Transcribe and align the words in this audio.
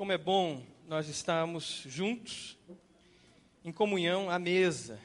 Como 0.00 0.12
é 0.12 0.16
bom 0.16 0.64
nós 0.88 1.08
estarmos 1.08 1.82
juntos, 1.84 2.56
em 3.62 3.70
comunhão 3.70 4.30
à 4.30 4.38
mesa. 4.38 4.98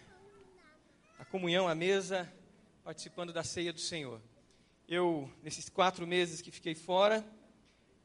A 1.20 1.26
comunhão 1.26 1.68
à 1.68 1.76
mesa, 1.76 2.32
participando 2.82 3.34
da 3.34 3.44
ceia 3.44 3.74
do 3.74 3.80
Senhor. 3.82 4.22
Eu, 4.88 5.30
nesses 5.44 5.68
quatro 5.68 6.08
meses 6.08 6.42
que 6.42 6.50
fiquei 6.50 6.74
fora, 6.74 7.28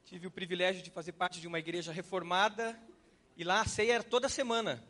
tive 0.05 0.27
o 0.27 0.33
privilégio 0.33 0.83
de 0.83 0.91
fazer 0.91 1.13
parte 1.13 1.41
de 1.41 1.47
uma 1.47 1.61
igreja 1.61 1.93
reformada, 1.93 2.77
e 3.37 3.45
lá 3.45 3.61
a 3.61 3.67
ceia 3.67 3.93
era 3.93 4.03
toda 4.03 4.29
semana. 4.29 4.83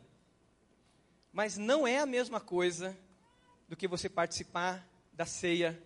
Mas 1.31 1.55
não 1.55 1.85
é 1.85 1.99
a 1.99 2.05
mesma 2.07 2.39
coisa 2.39 2.97
do 3.69 3.77
que 3.77 3.87
você 3.87 4.09
participar 4.09 4.89
da 5.13 5.27
ceia 5.27 5.79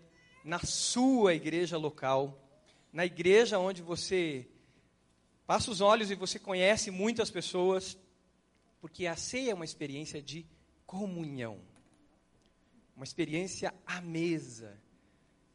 na 0.45 0.59
sua 0.59 1.33
igreja 1.33 1.77
local, 1.77 2.41
na 2.93 3.05
igreja 3.05 3.59
onde 3.59 3.81
você 3.81 4.49
Passa 5.45 5.69
os 5.69 5.79
olhos 5.79 6.09
e 6.09 6.15
você 6.15 6.39
conhece 6.39 6.89
muitas 6.89 7.29
pessoas, 7.29 7.97
porque 8.81 9.05
a 9.05 9.15
ceia 9.15 9.51
é 9.51 9.53
uma 9.53 9.65
experiência 9.65 10.19
de 10.19 10.43
comunhão, 10.87 11.59
uma 12.95 13.03
experiência 13.05 13.71
à 13.85 14.01
mesa, 14.01 14.75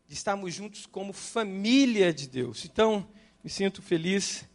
de 0.07 0.15
estarmos 0.15 0.55
juntos 0.55 0.87
como 0.87 1.13
família 1.13 2.15
de 2.15 2.29
Deus. 2.29 2.65
Então, 2.65 3.09
me 3.43 3.51
sinto 3.51 3.83
feliz 3.83 4.49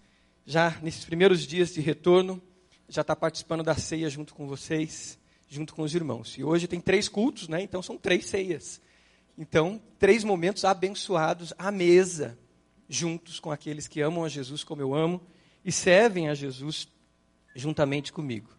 já 0.46 0.80
nesses 0.82 1.04
primeiros 1.04 1.46
dias 1.46 1.74
de 1.74 1.82
retorno, 1.82 2.42
já 2.88 3.02
estar 3.02 3.16
tá 3.16 3.20
participando 3.20 3.64
da 3.64 3.76
ceia 3.76 4.10
junto 4.10 4.34
com 4.34 4.48
vocês, 4.48 5.20
junto 5.50 5.76
com 5.76 5.82
os 5.82 5.94
irmãos. 5.94 6.38
E 6.38 6.44
hoje 6.46 6.68
tem 6.68 6.80
três 6.80 7.10
cultos, 7.10 7.50
né? 7.50 7.62
Então 7.62 7.82
são 7.82 7.98
três 7.98 8.28
ceias. 8.28 8.82
Então, 9.38 9.82
três 10.00 10.24
momentos 10.24 10.64
abençoados 10.64 11.54
à 11.58 11.72
mesa 11.72 12.38
juntos 12.88 13.40
com 13.40 13.52
aqueles 13.52 13.88
que 13.88 14.02
amam 14.02 14.24
a 14.24 14.30
Jesus 14.30 14.64
como 14.64 14.82
eu 14.82 14.94
amo 14.94 15.22
e 15.64 15.72
servem 15.72 16.30
a 16.30 16.36
Jesus 16.36 16.88
juntamente 17.56 18.14
comigo. 18.14 18.50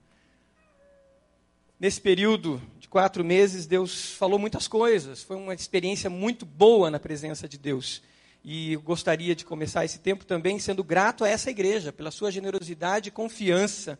Nesse 1.79 2.01
período 2.01 2.61
de 2.79 2.89
quatro 2.89 3.23
meses, 3.23 3.67
Deus 3.67 4.13
falou 4.13 4.39
muitas 4.39 4.67
coisas. 4.67 5.23
Foi 5.23 5.37
uma 5.37 5.53
experiência 5.53 6.09
muito 6.09 6.47
boa 6.47 6.91
na 6.91 6.99
presença 6.99 7.47
de 7.47 7.59
Deus. 7.59 8.03
E 8.43 8.77
gostaria 8.77 9.35
de 9.35 9.45
começar 9.45 9.85
esse 9.85 9.99
tempo 9.99 10.25
também 10.25 10.59
sendo 10.59 10.83
grato 10.83 11.23
a 11.23 11.29
essa 11.29 11.51
igreja 11.51 11.93
pela 11.93 12.11
sua 12.11 12.31
generosidade 12.31 13.09
e 13.09 13.13
confiança 13.13 13.99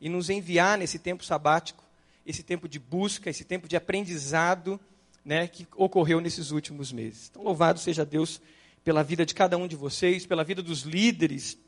em 0.00 0.10
nos 0.10 0.28
enviar 0.28 0.76
nesse 0.76 0.98
tempo 0.98 1.24
sabático, 1.24 1.82
esse 2.26 2.42
tempo 2.42 2.68
de 2.68 2.78
busca, 2.78 3.30
esse 3.30 3.44
tempo 3.44 3.66
de 3.66 3.76
aprendizado 3.76 4.78
né, 5.24 5.46
que 5.46 5.66
ocorreu 5.76 6.20
nesses 6.20 6.50
últimos 6.50 6.92
meses. 6.92 7.28
Então, 7.30 7.42
louvado 7.42 7.80
seja 7.80 8.04
Deus 8.04 8.40
pela 8.84 9.02
vida 9.02 9.24
de 9.24 9.34
cada 9.34 9.56
um 9.56 9.66
de 9.66 9.74
vocês, 9.74 10.26
pela 10.26 10.44
vida 10.44 10.62
dos 10.62 10.82
líderes 10.82 11.58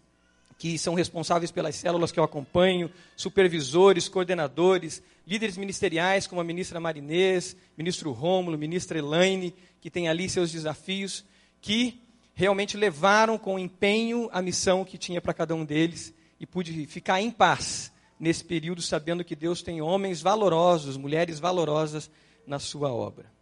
que 0.58 0.78
são 0.78 0.94
responsáveis 0.94 1.50
pelas 1.50 1.76
células 1.76 2.10
que 2.10 2.18
eu 2.18 2.24
acompanho, 2.24 2.90
supervisores, 3.14 4.08
coordenadores, 4.08 5.02
líderes 5.26 5.56
ministeriais 5.56 6.26
como 6.26 6.40
a 6.40 6.44
ministra 6.44 6.80
Marinês, 6.80 7.56
ministro 7.76 8.12
Rômulo, 8.12 8.56
ministra 8.56 8.98
Elaine, 8.98 9.54
que 9.80 9.90
tem 9.90 10.08
ali 10.08 10.28
seus 10.28 10.50
desafios, 10.50 11.24
que 11.60 12.00
realmente 12.34 12.76
levaram 12.76 13.36
com 13.36 13.58
empenho 13.58 14.28
a 14.32 14.40
missão 14.40 14.84
que 14.84 14.96
tinha 14.96 15.20
para 15.20 15.34
cada 15.34 15.54
um 15.54 15.64
deles 15.64 16.14
e 16.40 16.46
pude 16.46 16.86
ficar 16.86 17.20
em 17.20 17.30
paz 17.30 17.92
nesse 18.18 18.44
período, 18.44 18.80
sabendo 18.80 19.24
que 19.24 19.36
Deus 19.36 19.62
tem 19.62 19.82
homens 19.82 20.22
valorosos, 20.22 20.96
mulheres 20.96 21.38
valorosas 21.38 22.10
na 22.46 22.58
sua 22.58 22.90
obra. 22.90 23.35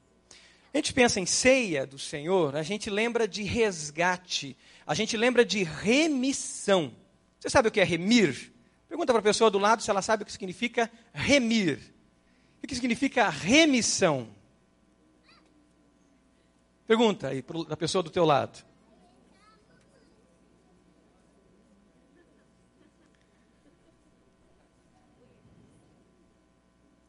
A 0.75 0.79
gente 0.79 0.93
pensa 0.93 1.21
em 1.21 1.27
ceia 1.27 1.87
do 1.87 1.97
Senhor, 2.01 2.57
a 2.57 2.63
gente 2.65 2.91
lembra 2.91 3.29
de 3.29 3.45
resgate, 3.45 4.57
a 4.85 4.93
gente 4.93 5.17
lembra 5.17 5.45
de 5.45 5.63
remissão. 5.63 6.93
Você 7.39 7.49
sabe 7.49 7.69
o 7.69 7.71
que 7.71 7.79
é 7.79 7.85
remir? 7.85 8.53
Pergunta 8.89 9.13
para 9.13 9.21
a 9.21 9.23
pessoa 9.23 9.53
do 9.53 9.59
lado 9.61 9.85
se 9.85 9.89
ela 9.89 10.03
sabe 10.03 10.25
o 10.25 10.27
que 10.27 10.33
significa 10.33 10.91
remir. 11.13 11.79
O 12.61 12.67
que 12.67 12.75
significa 12.75 13.29
remissão? 13.29 14.29
Pergunta 16.89 17.29
aí 17.29 17.41
para 17.41 17.61
a 17.71 17.77
pessoa 17.77 18.03
do 18.03 18.11
teu 18.11 18.25
lado. 18.25 18.65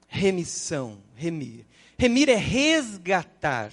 Remissão, 0.07 1.01
remir. 1.15 1.65
Remir 1.97 2.29
é 2.29 2.35
resgatar. 2.35 3.71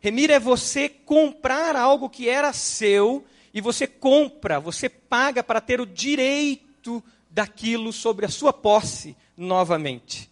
Remir 0.00 0.30
é 0.30 0.38
você 0.38 0.88
comprar 0.88 1.74
algo 1.76 2.10
que 2.10 2.28
era 2.28 2.52
seu 2.52 3.24
e 3.52 3.60
você 3.60 3.86
compra, 3.86 4.60
você 4.60 4.88
paga 4.88 5.42
para 5.42 5.60
ter 5.60 5.80
o 5.80 5.86
direito 5.86 7.02
daquilo 7.30 7.92
sobre 7.92 8.26
a 8.26 8.28
sua 8.28 8.52
posse 8.52 9.16
novamente. 9.36 10.30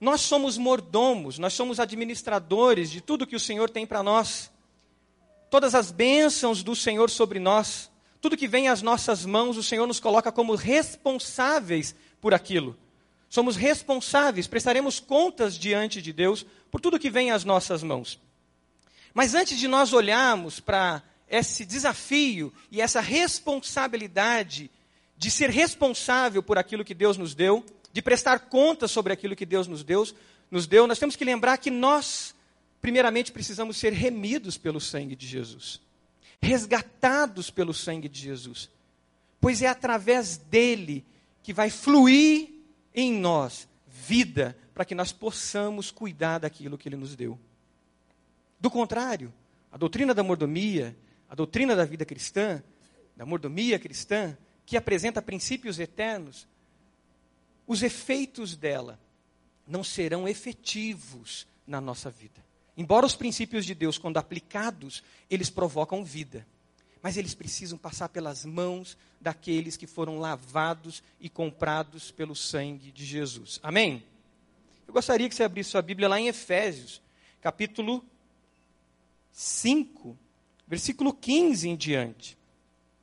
Nós 0.00 0.20
somos 0.22 0.58
mordomos, 0.58 1.38
nós 1.38 1.52
somos 1.52 1.78
administradores 1.78 2.90
de 2.90 3.00
tudo 3.00 3.26
que 3.26 3.36
o 3.36 3.40
Senhor 3.40 3.70
tem 3.70 3.86
para 3.86 4.02
nós. 4.02 4.50
Todas 5.50 5.74
as 5.74 5.92
bênçãos 5.92 6.62
do 6.62 6.74
Senhor 6.74 7.10
sobre 7.10 7.38
nós, 7.38 7.90
tudo 8.20 8.36
que 8.36 8.48
vem 8.48 8.68
às 8.68 8.82
nossas 8.82 9.26
mãos, 9.26 9.56
o 9.56 9.62
Senhor 9.62 9.86
nos 9.86 10.00
coloca 10.00 10.32
como 10.32 10.54
responsáveis 10.54 11.94
por 12.20 12.32
aquilo. 12.32 12.76
Somos 13.32 13.56
responsáveis, 13.56 14.46
prestaremos 14.46 15.00
contas 15.00 15.58
diante 15.58 16.02
de 16.02 16.12
Deus 16.12 16.44
por 16.70 16.82
tudo 16.82 16.98
que 16.98 17.08
vem 17.08 17.30
às 17.30 17.44
nossas 17.44 17.82
mãos. 17.82 18.20
Mas 19.14 19.34
antes 19.34 19.58
de 19.58 19.66
nós 19.66 19.94
olharmos 19.94 20.60
para 20.60 21.02
esse 21.26 21.64
desafio 21.64 22.52
e 22.70 22.78
essa 22.78 23.00
responsabilidade 23.00 24.70
de 25.16 25.30
ser 25.30 25.48
responsável 25.48 26.42
por 26.42 26.58
aquilo 26.58 26.84
que 26.84 26.92
Deus 26.92 27.16
nos 27.16 27.34
deu, 27.34 27.64
de 27.90 28.02
prestar 28.02 28.38
contas 28.50 28.90
sobre 28.90 29.14
aquilo 29.14 29.34
que 29.34 29.46
Deus 29.46 29.66
nos 29.66 29.82
deu, 29.82 30.06
nos 30.50 30.66
deu, 30.66 30.86
nós 30.86 30.98
temos 30.98 31.16
que 31.16 31.24
lembrar 31.24 31.56
que 31.56 31.70
nós, 31.70 32.34
primeiramente, 32.82 33.32
precisamos 33.32 33.78
ser 33.78 33.94
remidos 33.94 34.58
pelo 34.58 34.78
sangue 34.78 35.16
de 35.16 35.26
Jesus, 35.26 35.80
resgatados 36.38 37.48
pelo 37.48 37.72
sangue 37.72 38.10
de 38.10 38.20
Jesus, 38.20 38.68
pois 39.40 39.62
é 39.62 39.68
através 39.68 40.36
dele 40.36 41.02
que 41.42 41.54
vai 41.54 41.70
fluir 41.70 42.52
em 42.94 43.12
nós 43.12 43.68
vida 43.86 44.56
para 44.74 44.84
que 44.84 44.94
nós 44.94 45.12
possamos 45.12 45.90
cuidar 45.90 46.38
daquilo 46.38 46.78
que 46.78 46.88
Ele 46.88 46.96
nos 46.96 47.14
deu. 47.14 47.38
Do 48.58 48.70
contrário, 48.70 49.32
a 49.70 49.76
doutrina 49.76 50.14
da 50.14 50.22
mordomia, 50.22 50.96
a 51.28 51.34
doutrina 51.34 51.76
da 51.76 51.84
vida 51.84 52.04
cristã, 52.04 52.62
da 53.16 53.26
mordomia 53.26 53.78
cristã, 53.78 54.36
que 54.64 54.76
apresenta 54.76 55.20
princípios 55.20 55.78
eternos, 55.78 56.46
os 57.66 57.82
efeitos 57.82 58.56
dela 58.56 58.98
não 59.66 59.84
serão 59.84 60.26
efetivos 60.26 61.46
na 61.66 61.80
nossa 61.80 62.10
vida. 62.10 62.42
Embora 62.76 63.06
os 63.06 63.14
princípios 63.14 63.64
de 63.64 63.74
Deus, 63.74 63.98
quando 63.98 64.16
aplicados, 64.16 65.02
eles 65.30 65.50
provocam 65.50 66.04
vida, 66.04 66.46
mas 67.02 67.16
eles 67.16 67.34
precisam 67.34 67.76
passar 67.76 68.08
pelas 68.08 68.44
mãos 68.44 68.96
daqueles 69.20 69.76
que 69.76 69.86
foram 69.86 70.18
lavados 70.18 71.02
e 71.20 71.28
comprados 71.28 72.10
pelo 72.12 72.36
sangue 72.36 72.92
de 72.92 73.04
Jesus. 73.04 73.58
Amém? 73.62 74.04
Eu 74.86 74.94
gostaria 74.94 75.28
que 75.28 75.34
você 75.34 75.42
abrisse 75.42 75.70
sua 75.70 75.82
Bíblia 75.82 76.08
lá 76.08 76.20
em 76.20 76.28
Efésios, 76.28 77.02
capítulo 77.40 78.04
5, 79.32 80.16
versículo 80.66 81.12
15 81.12 81.68
em 81.68 81.76
diante. 81.76 82.38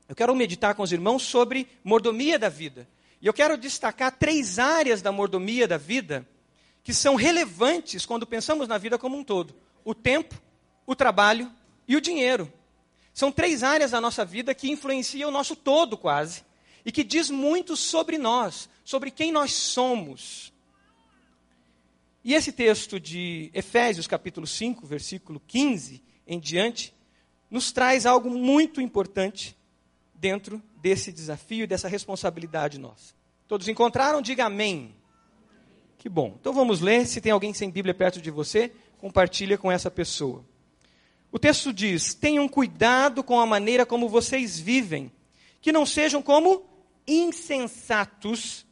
Eu 0.08 0.16
quero 0.16 0.36
meditar 0.36 0.76
com 0.76 0.84
os 0.84 0.92
irmãos 0.92 1.24
sobre 1.24 1.68
mordomia 1.84 2.40
da 2.40 2.50
vida. 2.50 2.88
E 3.22 3.28
eu 3.28 3.34
quero 3.34 3.58
destacar 3.58 4.18
três 4.18 4.58
áreas 4.58 5.02
da 5.02 5.12
mordomia 5.12 5.68
da 5.68 5.78
vida 5.78 6.28
que 6.84 6.94
são 6.94 7.16
relevantes 7.16 8.06
quando 8.06 8.26
pensamos 8.26 8.68
na 8.68 8.78
vida 8.78 8.98
como 8.98 9.18
um 9.18 9.24
todo: 9.24 9.54
o 9.84 9.94
tempo, 9.94 10.42
o 10.86 10.96
trabalho 10.96 11.52
e 11.88 11.96
o 11.96 12.02
dinheiro. 12.02 12.52
São 13.20 13.34
três 13.34 13.64
áreas 13.64 13.92
da 13.92 14.00
nossa 14.00 14.24
vida 14.24 14.56
que 14.56 14.72
influenciam 14.72 15.28
o 15.28 15.34
nosso 15.34 15.54
todo 15.54 15.98
quase 15.98 16.42
e 16.86 16.90
que 16.90 17.04
diz 17.04 17.30
muito 17.30 17.76
sobre 17.76 18.18
nós, 18.18 18.70
sobre 18.86 19.12
quem 19.12 19.30
nós 19.30 19.52
somos. 19.52 20.54
E 22.24 22.34
esse 22.34 22.54
texto 22.54 22.98
de 22.98 23.52
Efésios, 23.54 24.08
capítulo 24.08 24.48
5, 24.48 24.88
versículo 24.88 25.42
15 25.46 26.02
em 26.26 26.40
diante, 26.40 26.94
nos 27.52 27.74
traz 27.74 28.06
algo 28.06 28.30
muito 28.30 28.80
importante 28.80 29.54
dentro 30.16 30.64
desse 30.78 31.12
desafio 31.12 31.68
dessa 31.68 31.90
responsabilidade 31.90 32.80
nossa. 32.80 33.14
Todos 33.50 33.68
encontraram? 33.68 34.22
Diga 34.22 34.46
amém. 34.46 34.96
Que 35.98 36.08
bom. 36.08 36.38
Então 36.40 36.54
vamos 36.54 36.80
ler. 36.80 37.06
Se 37.06 37.20
tem 37.20 37.34
alguém 37.34 37.54
sem 37.54 37.70
Bíblia 37.70 37.94
perto 37.94 38.22
de 38.22 38.32
você, 38.32 38.72
compartilha 38.98 39.58
com 39.58 39.70
essa 39.70 39.92
pessoa. 39.92 40.42
O 41.32 41.40
texto 41.40 41.72
diz: 41.72 42.14
Tenham 42.14 42.48
cuidado 42.48 43.24
com 43.24 43.40
a 43.40 43.46
maneira 43.46 43.86
como 43.86 44.10
vocês 44.10 44.60
vivem, 44.60 45.12
que 45.62 45.72
não 45.72 45.86
sejam 45.86 46.22
como 46.22 46.64
insensatos, 47.08 48.66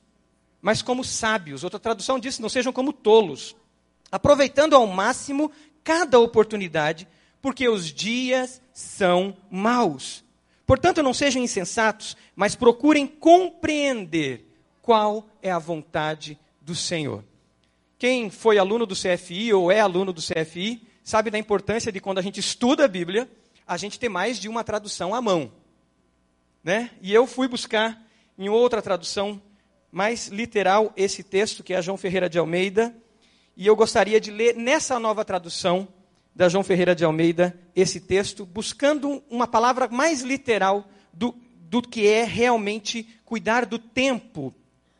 mas 0.61 0.81
como 0.81 1.03
sábios. 1.03 1.63
Outra 1.63 1.79
tradução 1.79 2.19
diz: 2.19 2.39
não 2.39 2.49
sejam 2.49 2.73
como 2.73 2.91
tolos, 2.93 3.55
aproveitando 4.11 4.75
ao 4.75 4.87
máximo 4.87 5.51
cada 5.83 6.19
oportunidade, 6.19 7.07
porque 7.41 7.67
os 7.69 7.93
dias 7.93 8.61
são 8.73 9.35
maus. 9.49 10.23
Portanto, 10.65 11.01
não 11.01 11.13
sejam 11.13 11.41
insensatos, 11.41 12.17
mas 12.35 12.55
procurem 12.55 13.07
compreender 13.07 14.45
qual 14.81 15.25
é 15.41 15.49
a 15.49 15.59
vontade 15.59 16.37
do 16.61 16.75
Senhor. 16.75 17.23
Quem 17.97 18.29
foi 18.29 18.57
aluno 18.57 18.85
do 18.85 18.93
CFI 18.93 19.53
ou 19.53 19.71
é 19.71 19.79
aluno 19.79 20.11
do 20.11 20.21
CFI, 20.21 20.81
sabe 21.07 21.31
da 21.31 21.39
importância 21.39 21.89
de 21.89 22.01
quando 22.01 22.17
a 22.17 22.21
gente 22.21 22.41
estuda 22.41 22.83
a 22.83 22.87
Bíblia, 22.87 23.31
a 23.65 23.77
gente 23.77 23.97
ter 23.97 24.09
mais 24.09 24.37
de 24.37 24.49
uma 24.49 24.61
tradução 24.61 25.15
à 25.15 25.21
mão. 25.21 25.49
Né? 26.61 26.91
E 27.01 27.13
eu 27.13 27.25
fui 27.25 27.47
buscar 27.47 28.05
em 28.37 28.49
outra 28.49 28.81
tradução 28.81 29.41
mais 29.89 30.27
literal 30.27 30.91
esse 30.97 31.23
texto, 31.23 31.63
que 31.63 31.73
é 31.73 31.77
a 31.77 31.81
João 31.81 31.95
Ferreira 31.95 32.29
de 32.29 32.37
Almeida, 32.37 32.93
e 33.55 33.65
eu 33.65 33.73
gostaria 33.73 34.19
de 34.19 34.31
ler 34.31 34.53
nessa 34.57 34.99
nova 34.99 35.23
tradução 35.23 35.87
da 36.35 36.49
João 36.49 36.61
Ferreira 36.61 36.93
de 36.93 37.05
Almeida 37.05 37.57
esse 37.73 38.01
texto, 38.01 38.45
buscando 38.45 39.23
uma 39.29 39.47
palavra 39.47 39.87
mais 39.87 40.23
literal 40.23 40.89
do, 41.13 41.33
do 41.69 41.81
que 41.81 42.05
é 42.05 42.25
realmente 42.25 43.07
cuidar 43.23 43.65
do 43.65 43.79
tempo 43.79 44.53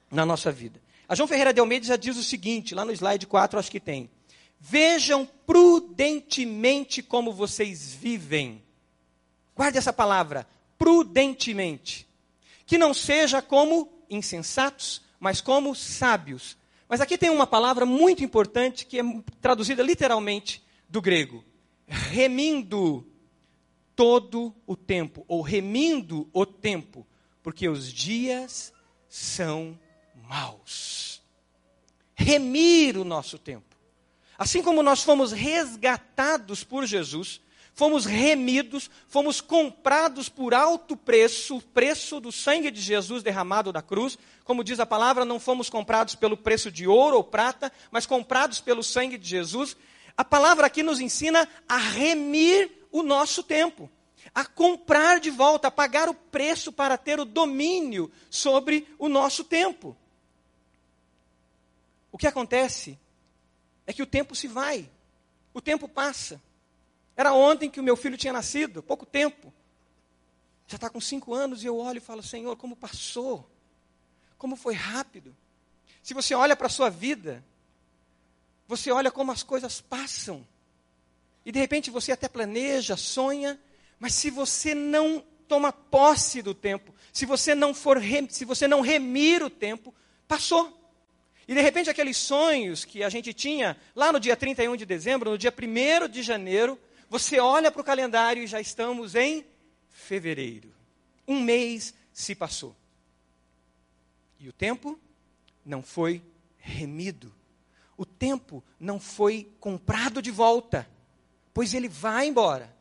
na 0.09 0.25
nossa 0.25 0.54
vida. 0.54 0.80
A 1.06 1.15
João 1.15 1.27
Ferreira 1.27 1.54
de 1.54 1.59
Almeida 1.59 1.86
já 1.86 1.98
diz 1.98 2.15
o 2.15 2.24
seguinte, 2.24 2.74
lá 2.74 2.86
no 2.86 2.94
slide 2.94 3.27
4 3.27 3.59
acho 3.59 3.69
que 3.69 3.81
tem. 3.81 4.09
Vejam 4.59 5.25
prudentemente 5.45 7.01
como 7.01 7.31
vocês 7.31 7.94
vivem. 7.94 8.63
Guarde 9.56 9.77
essa 9.77 9.94
palavra, 9.94 10.48
prudentemente. 10.77 12.07
Que 12.65 12.77
não 12.77 12.94
seja 12.94 13.42
como 13.42 13.89
insensatos, 14.09 15.01
mas 15.19 15.42
como 15.42 15.75
sábios. 15.75 16.57
Mas 16.88 17.01
aqui 17.01 17.18
tem 17.18 17.30
uma 17.30 17.48
palavra 17.48 17.86
muito 17.86 18.24
importante 18.24 18.86
que 18.86 19.00
é 19.00 19.04
traduzida 19.42 19.83
literalmente 19.83 20.63
do 20.88 21.01
grego. 21.01 21.44
Remindo 21.88 23.06
todo 23.95 24.54
o 24.68 24.75
tempo, 24.75 25.25
ou 25.27 25.42
remindo 25.42 26.30
o 26.31 26.45
tempo, 26.45 27.06
porque 27.42 27.68
os 27.68 27.92
dias 27.92 28.71
são 29.09 29.77
maus. 30.30 31.19
Remir 32.13 32.95
o 32.98 33.04
nosso 33.04 33.39
tempo. 33.39 33.67
Assim 34.38 34.62
como 34.62 34.84
nós 34.84 35.01
fomos 35.01 35.31
resgatados 35.31 36.63
por 36.63 36.86
Jesus, 36.86 37.42
fomos 37.74 38.06
remidos, 38.06 38.89
fomos 39.07 39.42
comprados 39.42 40.30
por 40.30 40.54
alto 40.54 40.95
preço, 40.95 41.57
o 41.57 41.62
preço 41.62 42.19
do 42.19 42.31
sangue 42.31 42.69
de 42.69 42.80
Jesus 42.80 43.24
derramado 43.24 43.72
da 43.72 43.81
cruz. 43.81 44.18
Como 44.44 44.63
diz 44.63 44.80
a 44.80 44.86
palavra, 44.86 45.25
não 45.25 45.39
fomos 45.39 45.69
comprados 45.69 46.13
pelo 46.13 46.38
preço 46.38 46.72
de 46.72 46.88
ouro 46.88 47.18
ou 47.18 47.24
prata, 47.24 47.72
mas 47.89 48.06
comprados 48.06 48.60
pelo 48.60 48.84
sangue 48.84 49.18
de 49.18 49.28
Jesus. 49.28 49.75
A 50.16 50.24
palavra 50.24 50.68
aqui 50.68 50.83
nos 50.83 51.00
ensina 51.00 51.48
a 51.68 51.78
remir 51.78 52.72
o 52.92 53.01
nosso 53.01 53.42
tempo, 53.42 53.90
a 54.33 54.45
comprar 54.45 55.19
de 55.19 55.31
volta, 55.31 55.68
a 55.68 55.72
pagar 55.72 56.10
o 56.10 56.13
preço 56.13 56.72
para 56.72 56.98
ter 56.98 57.19
o 57.19 57.25
domínio 57.25 58.12
sobre 58.30 58.88
o 59.00 59.10
nosso 59.10 59.44
tempo. 59.44 59.95
O 62.12 62.18
que 62.18 62.28
acontece 62.28 62.98
é 63.88 63.94
que 63.94 64.04
o 64.04 64.06
tempo 64.06 64.36
se 64.36 64.48
vai, 64.48 64.88
o 65.54 65.62
tempo 65.62 65.88
passa. 65.88 66.39
Era 67.16 67.34
ontem 67.34 67.69
que 67.69 67.80
o 67.80 67.84
meu 67.84 67.95
filho 67.95 68.18
tinha 68.18 68.34
nascido, 68.34 68.84
pouco 68.84 69.06
tempo. 69.06 69.51
Já 70.68 70.75
está 70.75 70.89
com 70.89 71.00
cinco 71.00 71.34
anos 71.34 71.63
e 71.63 71.66
eu 71.66 71.78
olho 71.78 71.98
e 71.98 72.01
falo, 72.01 72.22
Senhor, 72.22 72.56
como 72.57 72.75
passou? 72.75 73.50
Como 74.38 74.56
foi 74.57 74.75
rápido? 74.75 75.36
Se 76.04 76.13
você 76.13 76.36
olha 76.36 76.56
para 76.56 76.68
a 76.68 76.69
sua 76.69 76.89
vida, 76.89 77.44
você 78.68 78.92
olha 78.92 79.10
como 79.10 79.31
as 79.31 79.42
coisas 79.42 79.80
passam. 79.81 80.45
E 81.45 81.51
de 81.51 81.57
repente 81.57 81.90
você 81.90 82.12
até 82.12 82.28
planeja, 82.28 82.98
sonha, 82.98 83.60
mas 83.98 84.13
se 84.13 84.30
você 84.30 84.75
não 84.75 85.24
toma 85.48 85.72
posse 85.72 86.42
do 86.42 86.54
tempo, 86.54 86.94
se 87.13 87.25
você 87.25 87.56
não 87.56 87.74
for 87.74 87.98
se 88.30 88.44
você 88.44 88.68
não 88.68 88.81
remir 88.81 89.42
o 89.42 89.50
tempo, 89.50 89.95
passou. 90.28 90.78
E 91.47 91.53
de 91.53 91.61
repente 91.61 91.89
aqueles 91.89 92.17
sonhos 92.17 92.83
que 92.83 93.03
a 93.03 93.09
gente 93.09 93.33
tinha 93.33 93.77
lá 93.95 94.11
no 94.11 94.19
dia 94.19 94.35
31 94.35 94.75
de 94.75 94.85
dezembro, 94.85 95.31
no 95.31 95.38
dia 95.38 95.53
1 95.53 96.09
de 96.09 96.21
janeiro, 96.21 96.79
você 97.09 97.39
olha 97.39 97.71
para 97.71 97.81
o 97.81 97.85
calendário 97.85 98.44
e 98.44 98.47
já 98.47 98.59
estamos 98.59 99.15
em 99.15 99.45
fevereiro. 99.89 100.73
Um 101.27 101.39
mês 101.39 101.94
se 102.11 102.35
passou. 102.35 102.75
E 104.39 104.49
o 104.49 104.53
tempo 104.53 104.99
não 105.65 105.81
foi 105.81 106.21
remido 106.57 107.33
o 107.97 108.05
tempo 108.05 108.63
não 108.79 108.99
foi 108.99 109.51
comprado 109.59 110.21
de 110.21 110.29
volta, 110.29 110.88
pois 111.51 111.73
ele 111.73 111.89
vai 111.89 112.27
embora. 112.27 112.71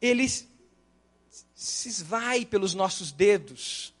Ele 0.00 0.28
se 0.28 1.88
esvai 1.88 2.44
pelos 2.44 2.74
nossos 2.74 3.10
dedos. 3.10 3.94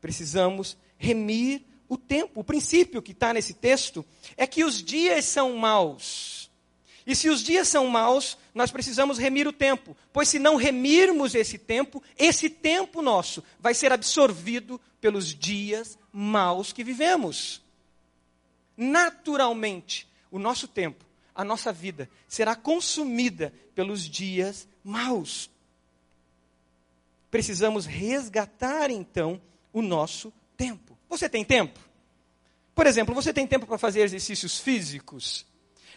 Precisamos 0.00 0.78
remir 0.96 1.64
o 1.90 1.98
tempo. 1.98 2.40
O 2.40 2.44
princípio 2.44 3.02
que 3.02 3.12
está 3.12 3.34
nesse 3.34 3.52
texto 3.52 4.02
é 4.34 4.46
que 4.46 4.64
os 4.64 4.82
dias 4.82 5.26
são 5.26 5.54
maus. 5.56 6.50
E 7.06 7.14
se 7.14 7.28
os 7.28 7.42
dias 7.42 7.68
são 7.68 7.86
maus, 7.86 8.38
nós 8.54 8.70
precisamos 8.70 9.18
remir 9.18 9.46
o 9.46 9.52
tempo, 9.52 9.94
pois 10.12 10.28
se 10.28 10.38
não 10.38 10.56
remirmos 10.56 11.34
esse 11.34 11.58
tempo, 11.58 12.02
esse 12.16 12.48
tempo 12.48 13.02
nosso 13.02 13.44
vai 13.58 13.74
ser 13.74 13.92
absorvido 13.92 14.80
pelos 15.00 15.34
dias 15.34 15.98
maus 16.12 16.72
que 16.72 16.82
vivemos 16.82 17.62
naturalmente, 18.80 20.08
o 20.30 20.38
nosso 20.38 20.66
tempo, 20.66 21.04
a 21.34 21.44
nossa 21.44 21.70
vida, 21.70 22.08
será 22.26 22.56
consumida 22.56 23.52
pelos 23.74 24.08
dias 24.08 24.66
maus. 24.82 25.50
Precisamos 27.30 27.84
resgatar 27.84 28.90
então 28.90 29.40
o 29.70 29.82
nosso. 29.82 30.32
Você 31.10 31.28
tem 31.28 31.44
tempo? 31.44 31.78
Por 32.72 32.86
exemplo, 32.86 33.14
você 33.14 33.32
tem 33.32 33.46
tempo 33.46 33.66
para 33.66 33.76
fazer 33.76 34.00
exercícios 34.00 34.58
físicos? 34.60 35.44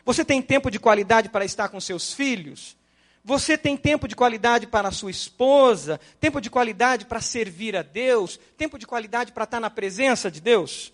Você 0.04 0.26
tem 0.26 0.42
tempo 0.42 0.70
de 0.72 0.80
qualidade 0.80 1.30
para 1.30 1.46
estar 1.46 1.70
com 1.70 1.80
seus 1.80 2.12
filhos? 2.12 2.76
Você 3.24 3.58
tem 3.58 3.78
tempo 3.78 4.08
de 4.08 4.16
qualidade 4.16 4.68
para 4.68 4.90
a 4.90 4.92
sua 4.92 5.12
esposa? 5.12 6.00
Tempo 6.20 6.42
de 6.42 6.50
qualidade 6.50 7.06
para 7.06 7.22
servir 7.22 7.76
a 7.78 7.84
Deus? 7.84 8.38
Tempo 8.58 8.78
de 8.78 8.88
qualidade 8.88 9.32
para 9.32 9.46
estar 9.46 9.60
na 9.60 9.70
presença 9.70 10.30
de 10.30 10.42
Deus? 10.42 10.92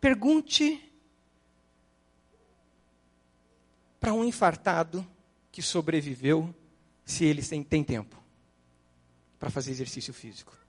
Pergunte 0.00 0.82
para 4.00 4.12
um 4.12 4.24
infartado 4.24 5.06
que 5.52 5.62
sobreviveu 5.62 6.52
se 7.04 7.24
ele 7.24 7.42
tem, 7.42 7.62
tem 7.62 7.84
tempo 7.84 8.20
para 9.38 9.50
fazer 9.50 9.70
exercício 9.70 10.12
físico. 10.12 10.63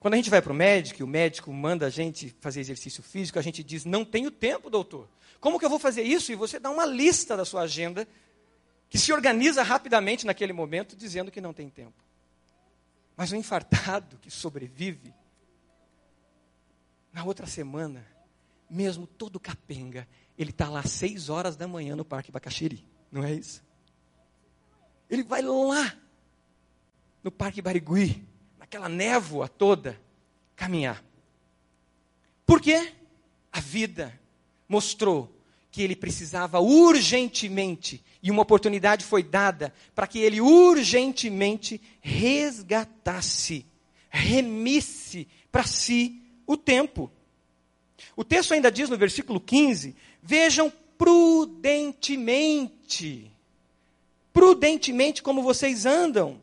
Quando 0.00 0.14
a 0.14 0.16
gente 0.16 0.30
vai 0.30 0.40
para 0.40 0.52
o 0.52 0.56
médico, 0.56 1.04
o 1.04 1.06
médico 1.06 1.52
manda 1.52 1.86
a 1.86 1.90
gente 1.90 2.34
fazer 2.40 2.60
exercício 2.60 3.02
físico, 3.02 3.38
a 3.38 3.42
gente 3.42 3.62
diz: 3.62 3.84
Não 3.84 4.02
tenho 4.02 4.30
tempo, 4.30 4.70
doutor. 4.70 5.06
Como 5.38 5.58
que 5.58 5.64
eu 5.64 5.70
vou 5.70 5.78
fazer 5.78 6.02
isso? 6.02 6.32
E 6.32 6.34
você 6.34 6.58
dá 6.58 6.70
uma 6.70 6.86
lista 6.86 7.36
da 7.36 7.44
sua 7.44 7.62
agenda 7.62 8.08
que 8.88 8.98
se 8.98 9.12
organiza 9.12 9.62
rapidamente 9.62 10.24
naquele 10.24 10.54
momento, 10.54 10.96
dizendo 10.96 11.30
que 11.30 11.40
não 11.40 11.52
tem 11.52 11.68
tempo. 11.68 12.02
Mas 13.14 13.30
o 13.30 13.36
infartado 13.36 14.16
que 14.22 14.30
sobrevive, 14.30 15.12
na 17.12 17.22
outra 17.22 17.46
semana, 17.46 18.04
mesmo 18.70 19.06
todo 19.06 19.38
capenga, 19.38 20.08
ele 20.38 20.50
está 20.50 20.70
lá 20.70 20.80
às 20.80 20.90
seis 20.90 21.28
horas 21.28 21.56
da 21.56 21.68
manhã 21.68 21.94
no 21.94 22.04
Parque 22.06 22.32
Bacaxiri. 22.32 22.82
Não 23.12 23.22
é 23.22 23.34
isso? 23.34 23.62
Ele 25.10 25.22
vai 25.22 25.42
lá 25.42 25.94
no 27.22 27.30
Parque 27.30 27.60
Barigui, 27.60 28.26
naquela 28.70 28.88
névoa 28.88 29.48
toda, 29.48 30.00
caminhar. 30.54 31.02
Por 32.46 32.60
quê? 32.60 32.92
A 33.50 33.58
vida 33.58 34.16
mostrou 34.68 35.28
que 35.72 35.82
ele 35.82 35.96
precisava 35.96 36.60
urgentemente, 36.60 38.00
e 38.22 38.30
uma 38.30 38.42
oportunidade 38.42 39.04
foi 39.04 39.24
dada 39.24 39.74
para 39.92 40.06
que 40.06 40.20
ele 40.20 40.40
urgentemente 40.40 41.80
resgatasse, 42.00 43.66
remisse 44.08 45.26
para 45.50 45.64
si 45.64 46.22
o 46.46 46.56
tempo. 46.56 47.10
O 48.14 48.22
texto 48.22 48.54
ainda 48.54 48.70
diz 48.70 48.88
no 48.88 48.96
versículo 48.96 49.40
15: 49.40 49.96
Vejam 50.22 50.72
prudentemente, 50.96 53.32
prudentemente 54.32 55.24
como 55.24 55.42
vocês 55.42 55.86
andam, 55.86 56.40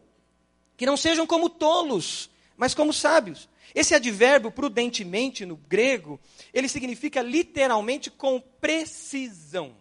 que 0.78 0.86
não 0.86 0.96
sejam 0.96 1.28
como 1.28 1.50
tolos, 1.50 2.30
mas 2.56 2.74
como 2.74 2.94
sábios. 2.94 3.50
Esse 3.76 3.94
advérbio 3.94 4.50
prudentemente 4.50 5.46
no 5.46 5.58
grego, 5.58 6.20
ele 6.54 6.70
significa 6.70 7.22
literalmente 7.22 8.10
com 8.10 8.40
precisão. 8.40 9.76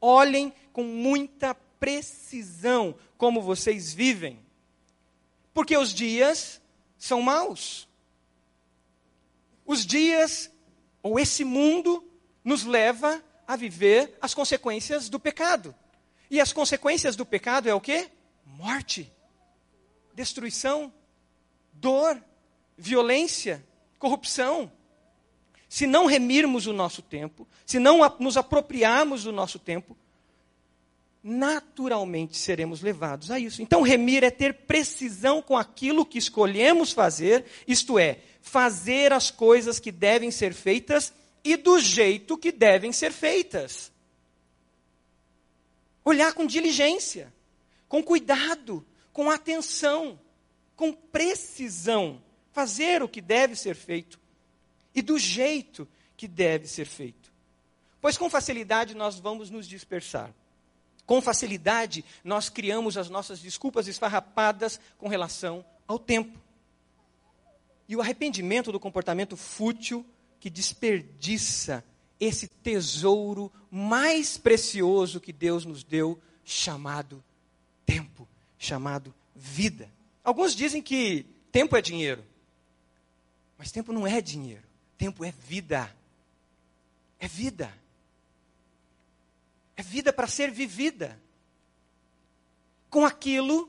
Olhem 0.00 0.52
com 0.72 0.84
muita 0.84 1.54
precisão 1.54 2.94
como 3.18 3.42
vocês 3.42 3.92
vivem. 3.92 4.38
Porque 5.52 5.76
os 5.76 5.92
dias 5.92 6.60
são 6.96 7.20
maus. 7.20 7.88
Os 9.66 9.84
dias, 9.84 10.50
ou 11.02 11.18
esse 11.18 11.44
mundo, 11.44 12.04
nos 12.44 12.64
leva 12.64 13.22
a 13.46 13.56
viver 13.56 14.16
as 14.20 14.34
consequências 14.34 15.08
do 15.08 15.18
pecado. 15.18 15.74
E 16.30 16.40
as 16.40 16.52
consequências 16.52 17.16
do 17.16 17.26
pecado 17.26 17.68
é 17.68 17.74
o 17.74 17.80
quê? 17.80 18.08
morte, 18.60 19.10
destruição, 20.14 20.92
dor, 21.72 22.22
violência, 22.76 23.64
corrupção. 23.98 24.70
Se 25.68 25.86
não 25.86 26.06
remirmos 26.06 26.66
o 26.66 26.72
nosso 26.72 27.02
tempo, 27.02 27.46
se 27.64 27.78
não 27.78 28.00
nos 28.18 28.36
apropriarmos 28.36 29.24
do 29.24 29.32
nosso 29.32 29.58
tempo, 29.58 29.96
naturalmente 31.22 32.36
seremos 32.36 32.80
levados 32.80 33.30
a 33.30 33.38
isso. 33.38 33.62
Então, 33.62 33.82
remir 33.82 34.24
é 34.24 34.30
ter 34.30 34.54
precisão 34.54 35.42
com 35.42 35.56
aquilo 35.56 36.06
que 36.06 36.18
escolhemos 36.18 36.92
fazer, 36.92 37.44
isto 37.68 37.98
é, 37.98 38.18
fazer 38.40 39.12
as 39.12 39.30
coisas 39.30 39.78
que 39.78 39.92
devem 39.92 40.30
ser 40.30 40.54
feitas 40.54 41.12
e 41.44 41.56
do 41.56 41.78
jeito 41.78 42.38
que 42.38 42.50
devem 42.50 42.92
ser 42.92 43.12
feitas. 43.12 43.92
Olhar 46.04 46.32
com 46.32 46.46
diligência, 46.46 47.32
com 47.88 48.02
cuidado, 48.02 48.84
com 49.12 49.30
atenção, 49.30 50.18
com 50.76 50.92
precisão, 50.92 52.22
fazer 52.52 53.02
o 53.02 53.08
que 53.08 53.20
deve 53.20 53.54
ser 53.56 53.74
feito 53.74 54.18
e 54.94 55.02
do 55.02 55.18
jeito 55.18 55.86
que 56.16 56.26
deve 56.26 56.66
ser 56.66 56.86
feito. 56.86 57.32
Pois 58.00 58.16
com 58.16 58.30
facilidade 58.30 58.94
nós 58.94 59.18
vamos 59.18 59.50
nos 59.50 59.66
dispersar. 59.68 60.32
Com 61.06 61.20
facilidade, 61.20 62.04
nós 62.22 62.48
criamos 62.48 62.96
as 62.96 63.10
nossas 63.10 63.40
desculpas 63.40 63.88
esfarrapadas 63.88 64.78
com 64.96 65.08
relação 65.08 65.64
ao 65.86 65.98
tempo. 65.98 66.38
E 67.88 67.96
o 67.96 68.00
arrependimento 68.00 68.70
do 68.70 68.78
comportamento 68.78 69.36
fútil 69.36 70.06
que 70.38 70.48
desperdiça 70.48 71.84
esse 72.20 72.46
tesouro 72.46 73.50
mais 73.70 74.38
precioso 74.38 75.20
que 75.20 75.32
Deus 75.32 75.64
nos 75.64 75.82
deu, 75.82 76.20
chamado 76.44 77.24
tempo, 77.84 78.28
chamado 78.60 79.12
vida. 79.34 79.90
Alguns 80.22 80.54
dizem 80.54 80.82
que 80.82 81.24
tempo 81.50 81.74
é 81.76 81.80
dinheiro. 81.82 82.22
Mas 83.56 83.72
tempo 83.72 83.92
não 83.92 84.06
é 84.06 84.20
dinheiro. 84.20 84.62
Tempo 84.98 85.24
é 85.24 85.32
vida. 85.32 85.90
É 87.18 87.26
vida. 87.26 87.72
É 89.76 89.82
vida 89.82 90.12
para 90.12 90.26
ser 90.26 90.50
vivida 90.50 91.18
com 92.90 93.04
aquilo 93.04 93.68